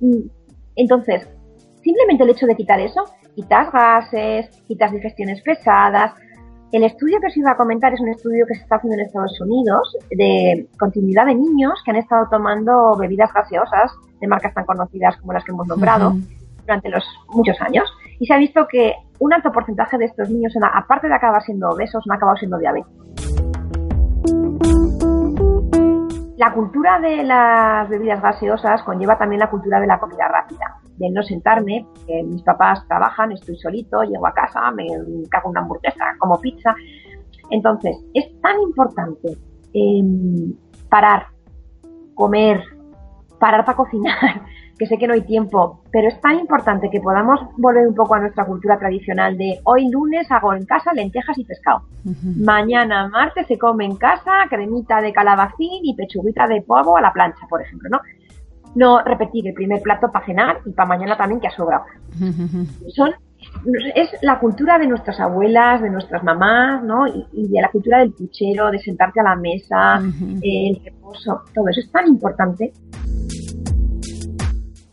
[0.00, 0.28] Mm,
[0.76, 1.28] entonces,
[1.82, 6.12] simplemente el hecho de quitar eso quitas gases, quitas digestiones pesadas.
[6.70, 9.06] El estudio que os iba a comentar es un estudio que se está haciendo en
[9.06, 14.66] Estados Unidos de continuidad de niños que han estado tomando bebidas gaseosas de marcas tan
[14.66, 16.12] conocidas como las que hemos nombrado
[16.60, 17.90] durante los muchos años.
[18.20, 21.70] Y se ha visto que un alto porcentaje de estos niños, aparte de acabar siendo
[21.70, 23.08] obesos, han acabado siendo diabéticos.
[26.36, 31.10] La cultura de las bebidas gaseosas conlleva también la cultura de la comida rápida de
[31.10, 34.86] no sentarme, que mis papás trabajan, estoy solito, llego a casa, me
[35.30, 36.74] cago una hamburguesa, como pizza.
[37.50, 39.36] Entonces, es tan importante
[39.72, 40.52] em,
[40.88, 41.28] parar,
[42.14, 42.62] comer,
[43.38, 44.42] parar para cocinar,
[44.78, 48.14] que sé que no hay tiempo, pero es tan importante que podamos volver un poco
[48.14, 51.82] a nuestra cultura tradicional de hoy lunes hago en casa lentejas y pescado.
[52.36, 57.12] Mañana martes se come en casa cremita de calabacín y pechuguita de polvo a la
[57.12, 57.98] plancha, por ejemplo, ¿no?
[58.74, 61.84] No repetir el primer plato para cenar y para mañana también que ha sobrado.
[62.94, 63.12] Son
[63.94, 67.06] es la cultura de nuestras abuelas, de nuestras mamás, ¿no?
[67.06, 70.02] Y, de la cultura del puchero, de sentarte a la mesa,
[70.42, 72.72] el reposo, todo eso es tan importante.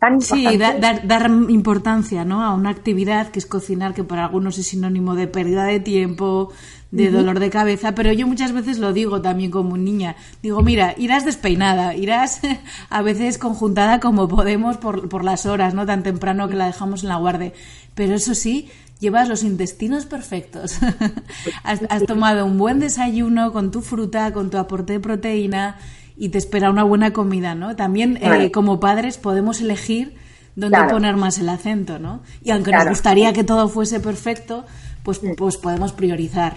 [0.06, 0.52] Tan importante.
[0.52, 2.44] Sí, dar, dar importancia ¿no?
[2.44, 6.52] a una actividad que es cocinar, que para algunos es sinónimo de pérdida de tiempo,
[6.92, 10.16] de dolor de cabeza, pero yo muchas veces lo digo también como niña.
[10.44, 12.42] Digo, mira, irás despeinada, irás
[12.90, 15.88] a veces conjuntada como podemos por, por las horas, ¿no?
[15.88, 17.52] Tan temprano que la dejamos en la guardia.
[17.96, 20.78] Pero eso sí, llevas los intestinos perfectos.
[21.64, 25.78] has, tomado un buen desayuno con tu fruta, con tu aporte de proteína
[26.18, 27.76] y te espera una buena comida, ¿no?
[27.76, 30.16] También eh, como padres podemos elegir
[30.56, 32.22] dónde poner más el acento, ¿no?
[32.42, 34.66] Y aunque nos gustaría que todo fuese perfecto,
[35.04, 36.56] pues, pues podemos priorizar.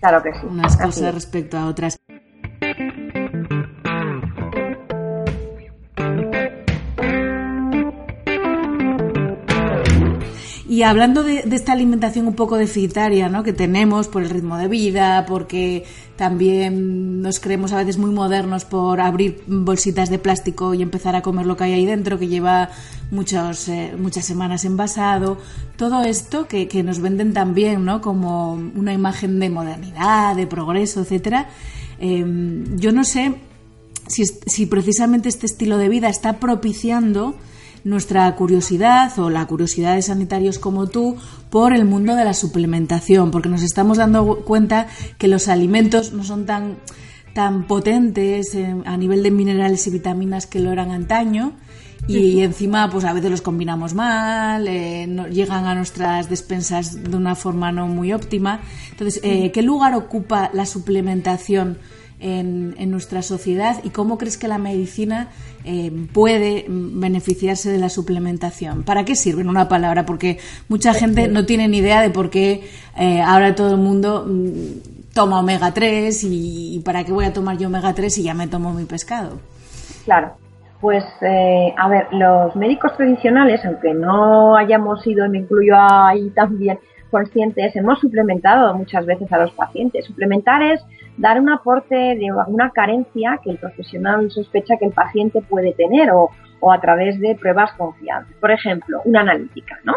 [0.00, 0.46] Claro que sí.
[0.48, 1.99] Unas cosas respecto a otras.
[10.70, 13.42] Y hablando de, esta alimentación un poco deficitaria ¿no?
[13.42, 18.66] que tenemos por el ritmo de vida, porque también nos creemos a veces muy modernos
[18.66, 22.28] por abrir bolsitas de plástico y empezar a comer lo que hay ahí dentro, que
[22.28, 22.70] lleva
[23.10, 25.38] muchos, eh, muchas semanas envasado,
[25.76, 28.00] todo esto que, nos venden también ¿no?
[28.00, 31.48] como una imagen de modernidad, de progreso, etcétera.
[31.98, 33.34] Em, yo no sé
[34.06, 37.34] si, si precisamente este estilo de vida está propiciando
[37.84, 41.16] nuestra curiosidad o la curiosidad de sanitarios como tú
[41.50, 44.86] por el mundo de la suplementación, porque nos estamos dando cuenta
[45.18, 46.78] que los alimentos no son tan,
[47.34, 51.54] tan potentes a nivel de minerales y vitaminas que lo eran antaño
[52.08, 57.34] y encima pues a veces los combinamos mal, eh, llegan a nuestras despensas de una
[57.34, 58.60] forma no muy óptima.
[58.90, 61.78] Entonces, eh, ¿qué lugar ocupa la suplementación?
[62.20, 65.28] En, nuestra sociedad y cómo crees que la medicina
[65.64, 68.82] eh, puede beneficiarse de la suplementación.
[68.82, 70.06] ¿Para qué sirve en una palabra?
[70.06, 72.64] Porque mucha gente no tiene ni idea de por qué
[72.96, 77.58] eh, ahora todo el mundo mm, toma omega 3 y, para qué voy a tomar
[77.58, 79.38] yo omega 3 si ya me tomo mi pescado.
[80.04, 80.32] Claro.
[80.80, 86.78] Pues, eh, a ver, los médicos tradicionales, aunque no hayamos sido, me incluyo ahí también,
[87.10, 90.04] conscientes, hemos suplementado muchas veces a los pacientes.
[90.06, 90.80] Suplementar es
[91.16, 96.10] dar un aporte de alguna carencia que el profesional sospecha que el paciente puede tener
[96.12, 96.30] o,
[96.70, 98.34] a través de pruebas confiables.
[98.40, 99.94] Por ejemplo, una analítica, ¿no?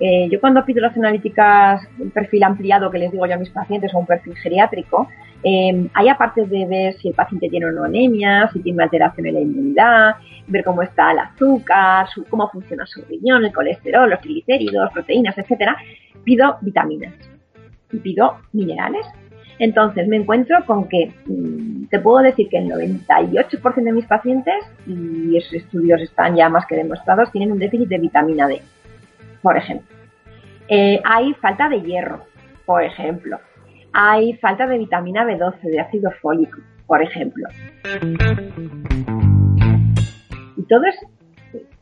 [0.00, 3.50] Eh, yo cuando pido las analíticas, un perfil ampliado que les digo yo a mis
[3.50, 5.08] pacientes o un perfil geriátrico,
[5.44, 9.34] eh, hay aparte de ver si el paciente tiene una anemia, si tiene alteración en
[9.34, 10.14] la inmunidad,
[10.46, 15.76] ver cómo está el azúcar, cómo funciona su riñón, el colesterol, los triglicéridos, proteínas, etcétera,
[16.24, 17.14] pido vitaminas
[17.92, 19.06] y pido minerales
[19.58, 24.64] entonces me encuentro con que mm, te puedo decir que el 98% de mis pacientes,
[24.88, 28.60] y esos estudios están ya más que demostrados, tienen un déficit de vitamina D,
[29.40, 29.86] por ejemplo.
[30.66, 32.24] Eh, hay falta de hierro,
[32.66, 33.38] por ejemplo.
[33.92, 37.46] Hay falta de vitamina B12, de ácido fólico, por ejemplo.
[40.62, 40.96] Y todo es,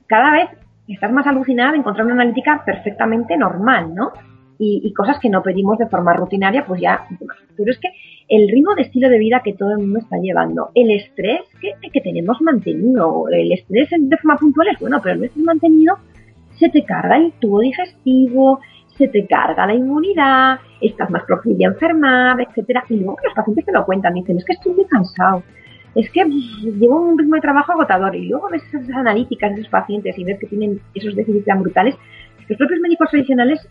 [0.07, 0.49] cada vez
[0.89, 4.13] estás más alucinada de encontrar una analítica perfectamente normal, ¿no?
[4.63, 7.07] Y, cosas que no pedimos de forma rutinaria, pues ya.
[7.57, 7.89] Pero es que
[8.29, 12.01] el ritmo de estilo de vida que todo el mundo está llevando, el estrés que,
[12.03, 15.97] tenemos mantenido, el estrés de forma puntual es bueno, pero no es mantenido,
[16.59, 18.61] se te carga el tubo digestivo,
[18.99, 22.85] se te carga la inmunidad, estás más proclive a enfermar, etcétera.
[22.91, 25.43] Y luego los pacientes te lo cuentan, dicen, es que estoy muy cansado,
[25.95, 29.71] es que llevo un ritmo de trabajo agotador y luego ves esas analíticas de esos
[29.71, 31.97] pacientes y ves que tienen esos déficits tan brutales,
[32.49, 33.67] los propios médicos tradicionales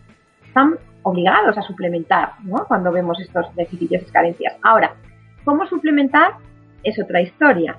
[0.46, 2.64] están obligados a suplementar ¿no?
[2.66, 4.54] cuando vemos estos déficits y esas carencias.
[4.62, 4.94] Ahora,
[5.44, 6.32] ¿cómo suplementar?
[6.82, 7.76] Es otra historia.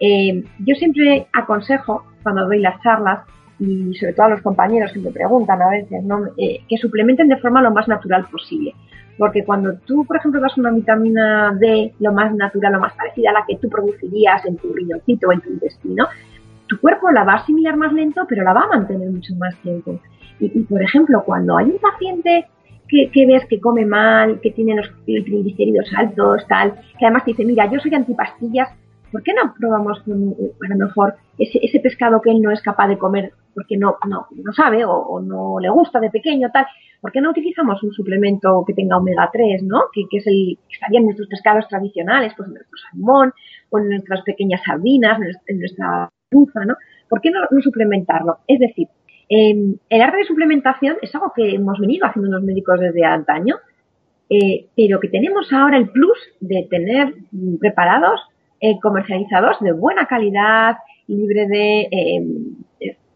[0.00, 3.20] Eh, yo siempre aconsejo, cuando doy las charlas,
[3.58, 6.26] y sobre todo a los compañeros que me preguntan a veces, ¿no?
[6.36, 8.74] Eh, que suplementen de forma lo más natural posible.
[9.18, 13.30] Porque cuando tú, por ejemplo, das una vitamina D lo más natural, lo más parecida
[13.30, 16.06] a la que tú producirías en tu riñoncito o en tu intestino,
[16.68, 19.56] tu cuerpo la va a asimilar más lento, pero la va a mantener mucho más
[19.56, 19.98] tiempo.
[20.38, 22.46] Y, por ejemplo, cuando hay un paciente
[22.88, 27.70] que, ves que come mal, que tiene los triglicéridos altos, tal, que además dice, mira,
[27.70, 28.68] yo soy antipastillas,
[29.10, 32.62] ¿por qué no probamos con, a lo mejor ese, ese pescado que él no es
[32.62, 36.64] capaz de comer porque no, no, no sabe o, no le gusta de pequeño, tal,
[37.00, 39.86] ¿por qué no utilizamos un suplemento que tenga omega 3, ¿no?
[39.92, 43.32] Que, es el que estaría en nuestros pescados tradicionales, pues en nuestro salmón,
[43.70, 46.76] o en nuestras pequeñas sardinas, en nuestra truza, ¿no?
[47.08, 48.38] ¿Por qué no, suplementarlo?
[48.46, 48.86] Es decir,
[49.28, 53.56] em, el arte de suplementación es algo que hemos venido haciendo los médicos desde antaño,
[54.30, 57.12] eh, pero que tenemos ahora el plus de tener
[57.58, 58.20] preparados,
[58.60, 60.76] eh, comercializados de buena calidad,
[61.08, 62.56] libre de em,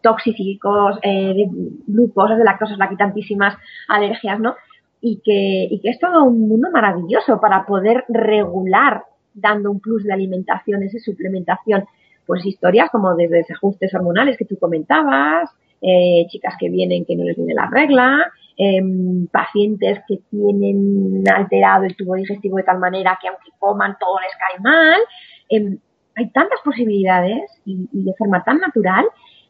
[0.03, 1.49] tóxicos, eh, de
[1.87, 3.55] glucosas, de lactosas, tantísimas
[3.87, 4.55] alergias, ¿no?
[5.01, 10.83] Y que, es todo un mundo maravilloso para poder regular, dando un plus de alimentación,
[10.83, 11.85] esa suplementación.
[12.27, 15.49] Pues historias como desde desajustes hormonales que tú comentabas,
[15.81, 21.83] eh, chicas que vienen que no les viene la regla, em, pacientes que tienen alterado
[21.85, 25.01] el tubo digestivo de tal manera que aunque coman todo les cae mal.
[25.49, 25.77] Em,
[26.15, 29.05] hay tantas posibilidades y, de forma tan natural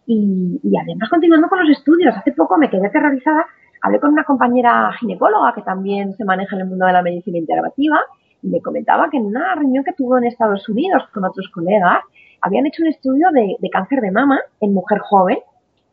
[0.05, 3.45] y, además continuando con los estudios, hace poco me quedé aterrorizada,
[3.81, 7.37] hablé con una compañera ginecóloga que también se maneja en el mundo de la medicina
[7.37, 7.99] integrativa
[8.41, 12.03] y me comentaba que en una reunión que tuvo en Estados Unidos con otros colegas,
[12.41, 15.37] habían hecho un estudio de, cáncer de mama en mujer joven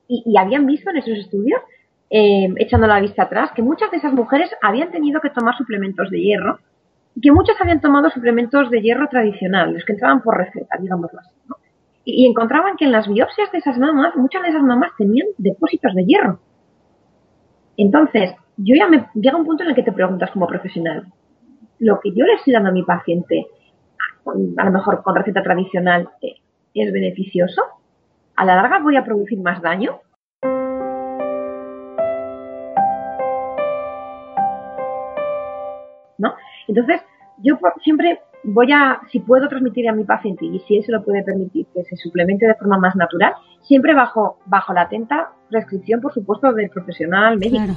[0.08, 1.60] y, habían visto en esos estudios,
[2.10, 6.10] eh, echando la vista atrás, que muchas de esas mujeres habían tenido que tomar suplementos
[6.10, 6.58] de hierro
[7.14, 11.20] y que muchas habían tomado suplementos de hierro tradicional, los que entraban por receta, digámoslo
[11.20, 11.30] así.
[11.48, 11.59] ¿no?
[12.04, 15.94] Y, encontraban que en las biopsias de esas mamas, muchas de esas mamas tenían depósitos
[15.94, 16.40] de hierro.
[17.76, 21.06] Entonces, yo ya me llega un punto en el que te preguntas como profesional,
[21.78, 23.46] lo que yo le estoy dando a mi paciente,
[24.56, 26.34] a lo mejor con receta tradicional, eh,
[26.74, 27.62] ¿es beneficioso?
[28.36, 30.00] ¿A la larga voy a producir más daño?
[36.18, 36.34] ¿No?
[36.68, 37.00] Entonces,
[37.38, 41.04] yo siempre voy a, si puedo transmitir a mi paciente y si él se lo
[41.04, 46.00] puede permitir, que se suplemente de forma más natural, siempre bajo, bajo la atenta prescripción,
[46.00, 47.74] por supuesto, del profesional médico.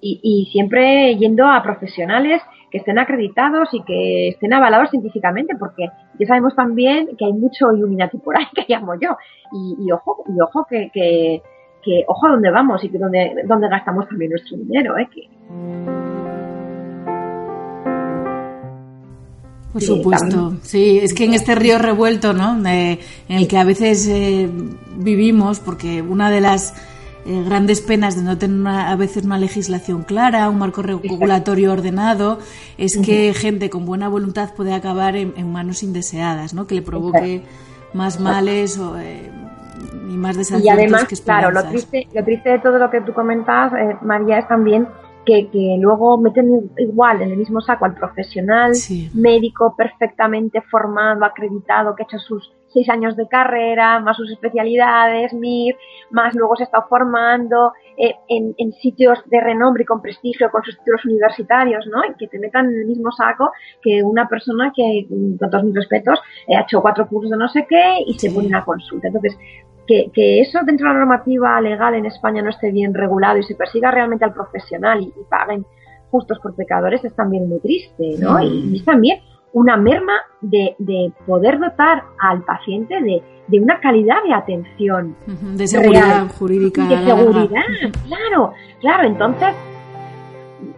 [0.00, 5.88] Y, y, siempre yendo a profesionales que estén acreditados y que estén avalados científicamente, porque
[6.18, 9.16] ya sabemos también que hay mucho Illuminati por ahí, que llamo yo.
[9.52, 11.42] Y, ojo, y ojo que, que,
[11.82, 15.08] que, ojo a dónde vamos y que dónde, dónde gastamos también nuestro dinero, ¿eh?
[15.14, 16.05] Que,
[19.76, 22.56] Por supuesto, sí, es que en este río revuelto, ¿no?
[22.66, 22.98] en
[23.28, 24.48] el que a veces eh,
[24.96, 26.72] vivimos, porque una de las
[27.26, 32.38] eh, grandes penas de no tener a veces una legislación clara, un marco regulatorio ordenado,
[32.78, 36.66] es que gente con buena voluntad puede acabar en, manos indeseadas, ¿no?
[36.66, 37.42] Que le provoque
[37.92, 39.30] más males o, eh,
[40.08, 43.12] y más desaciertos y además, claro, lo triste, lo triste de todo lo que tú
[43.12, 44.88] comentas, María, es también
[45.26, 48.72] que, luego meten igual en el mismo saco al profesional
[49.14, 55.32] médico perfectamente formado, acreditado, que ha hecho sus seis años de carrera, más sus especialidades,
[55.32, 55.76] MIR,
[56.10, 60.76] más luego se está formando eh, en, sitios de renombre y con prestigio, con sus
[60.78, 62.04] títulos universitarios, ¿no?
[62.04, 63.50] Y que te metan en el mismo saco
[63.80, 66.20] que una persona que, con todos mis respetos,
[66.54, 69.08] ha hecho cuatro cursos de no sé qué y se pone una consulta.
[69.08, 69.38] Entonces,
[69.86, 73.54] que, eso dentro de la normativa legal en España no esté bien regulado y se
[73.54, 75.64] persiga realmente al profesional y, paguen
[76.10, 78.40] justos por pecadores es también muy triste, ¿no?
[78.42, 79.20] Y, es también
[79.52, 80.76] una merma de,
[81.26, 85.16] poder dotar al paciente de, de, una calidad de atención.
[85.54, 86.86] De seguridad jurídica.
[86.86, 87.64] De seguridad,
[88.06, 89.06] claro, claro.
[89.06, 89.54] Entonces,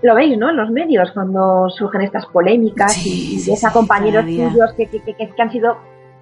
[0.03, 0.51] lo veis, ¿no?
[0.51, 5.43] En los medios, cuando surgen estas polémicas y, ves a compañeros tuyos que, que, que,
[5.43, 5.77] han sido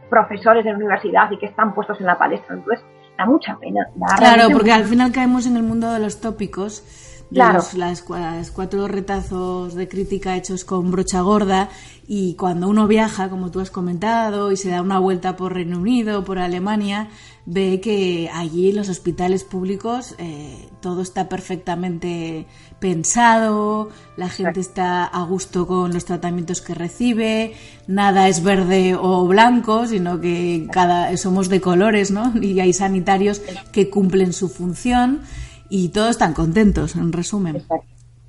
[0.09, 2.55] profesores de la universidad y que están puestos en la palestra.
[2.55, 2.85] Entonces,
[3.17, 3.87] da mucha pena.
[4.17, 6.85] claro, porque al final caemos en el mundo de los tópicos
[7.31, 11.69] de los, las, cuatro retazos de crítica hechos con brocha gorda
[12.07, 15.79] y cuando uno viaja, como tú has comentado, y se da una vuelta por Reino
[15.79, 17.09] Unido, por Alemania,
[17.47, 22.47] ve que allí en los hospitales públicos eh, todo está perfectamente
[22.81, 27.55] pensado, la gente está a gusto con los tratamientos que recibe,
[27.87, 32.33] nada es verde o blanco, sino que cada somos de colores, ¿no?
[32.43, 33.41] Y hay sanitarios
[33.73, 35.23] que cumplen su función
[35.69, 37.57] y todos están contentos, en resumen.
[37.57, 37.87] Exacto,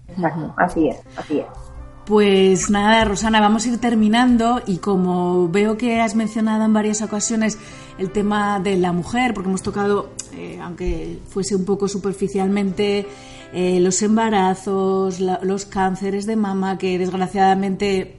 [0.07, 0.53] exacto.
[0.57, 1.66] así es, así es.
[2.07, 7.01] Pues nada, Rosana, vamos a ir terminando y como veo que has mencionado en varias
[7.01, 7.57] ocasiones
[7.97, 13.05] el tema de la mujer, porque hemos tocado, eh, aunque fuese un poco superficialmente,
[13.51, 18.15] eh, los embarazos, los cánceres de mama, que desgraciadamente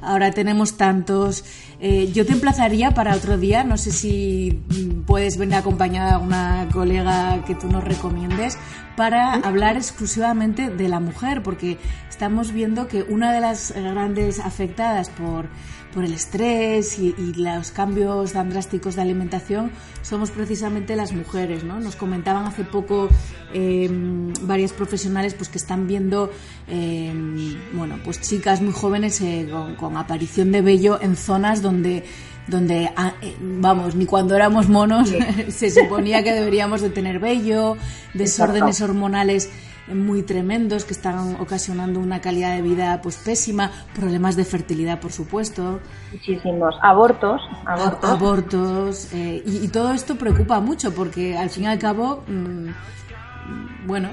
[0.00, 1.44] ahora tenemos tantos.
[1.80, 6.24] Eh, yo te emplazaría para otro día, no sé si mm, puedes venir acompañada de
[6.24, 8.58] una colega que tú nos recomiendes,
[8.96, 11.78] para hablar exclusivamente de la mujer, porque
[12.08, 15.48] estamos viendo que una de las grandes afectadas por
[15.94, 19.70] por el estrés y, los cambios tan drásticos de alimentación
[20.02, 21.78] somos precisamente las mujeres, ¿no?
[21.78, 23.08] Nos comentaban hace poco
[23.52, 23.88] eh,
[24.42, 26.30] varias profesionales pues que están viendo,
[26.68, 27.12] eh,
[27.72, 32.04] bueno, pues chicas muy jóvenes eh, con, aparición de vello en zonas donde
[32.46, 35.12] donde, ah, vamos, ni cuando éramos monos
[35.48, 37.76] se suponía que deberíamos de tener vello,
[38.12, 39.50] desórdenes hormonales
[39.92, 45.12] muy tremendos que están ocasionando una calidad de vida pues pésima, problemas de fertilidad por
[45.12, 45.80] supuesto.
[46.12, 48.10] Muchísimos, abortos, abortos.
[48.10, 54.08] Abortos, eh, y, todo esto preocupa mucho porque al fin y al cabo, mm, bueno,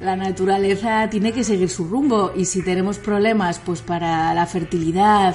[0.00, 5.34] la naturaleza tiene que seguir su rumbo y si tenemos problemas pues para la fertilidad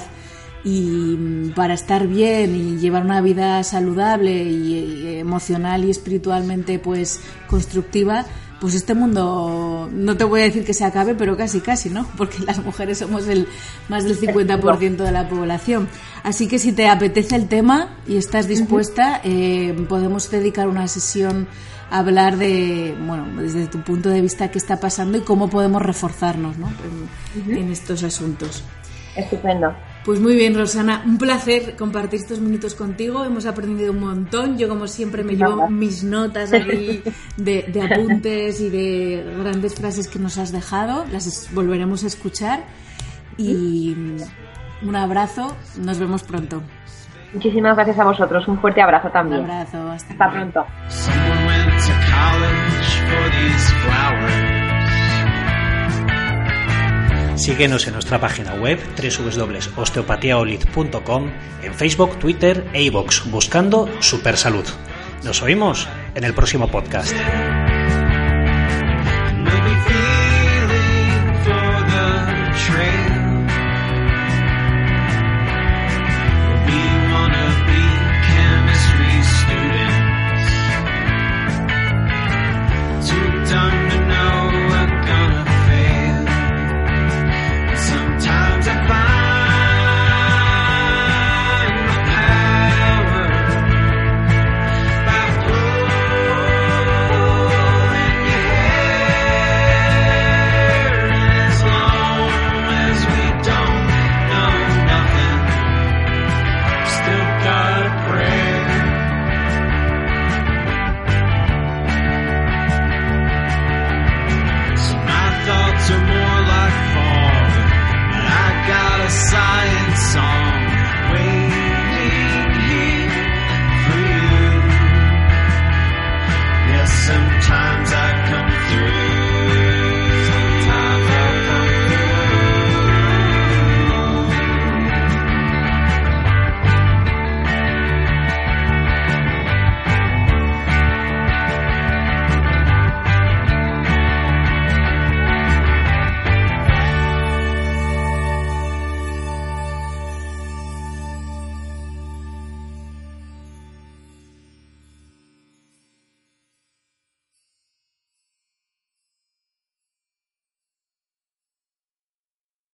[0.64, 7.20] y mm, para estar bien y llevar una vida saludable y emocional y espiritualmente pues
[7.48, 8.26] constructiva,
[8.62, 12.06] pues este mundo, no te voy a decir que se acabe, pero casi, casi, ¿no?
[12.16, 13.48] Porque las mujeres somos el
[13.88, 15.88] más del 50% de la población.
[16.22, 21.48] Así que si te apetece el tema y estás dispuesta, eh, podemos dedicar una sesión
[21.90, 25.82] a hablar de, bueno, desde tu punto de vista, qué está pasando y cómo podemos
[25.82, 26.72] reforzarnos, ¿no?
[27.48, 28.62] en estos asuntos.
[29.16, 29.74] Estupendo.
[30.04, 33.24] Pues muy bien, Rosana, un placer compartir estos minutos contigo.
[33.24, 34.58] Hemos aprendido un montón.
[34.58, 37.02] Yo, como siempre, me llevo mis notas aquí
[37.36, 41.04] de, apuntes y de grandes frases que nos has dejado.
[41.12, 42.64] Las volveremos a escuchar.
[43.36, 43.94] Y
[44.82, 45.56] un abrazo.
[45.78, 46.62] Nos vemos pronto.
[47.32, 48.48] Muchísimas gracias a vosotros.
[48.48, 49.44] Un fuerte abrazo también.
[49.44, 49.88] Un abrazo.
[49.88, 50.66] Hasta, hasta pronto.
[57.34, 61.30] Síguenos en nuestra página web www.osteopatiaolid.com,
[61.62, 64.64] en Facebook, Twitter e iVoox, buscando Supersalud.
[65.24, 67.14] Nos oímos en el próximo podcast.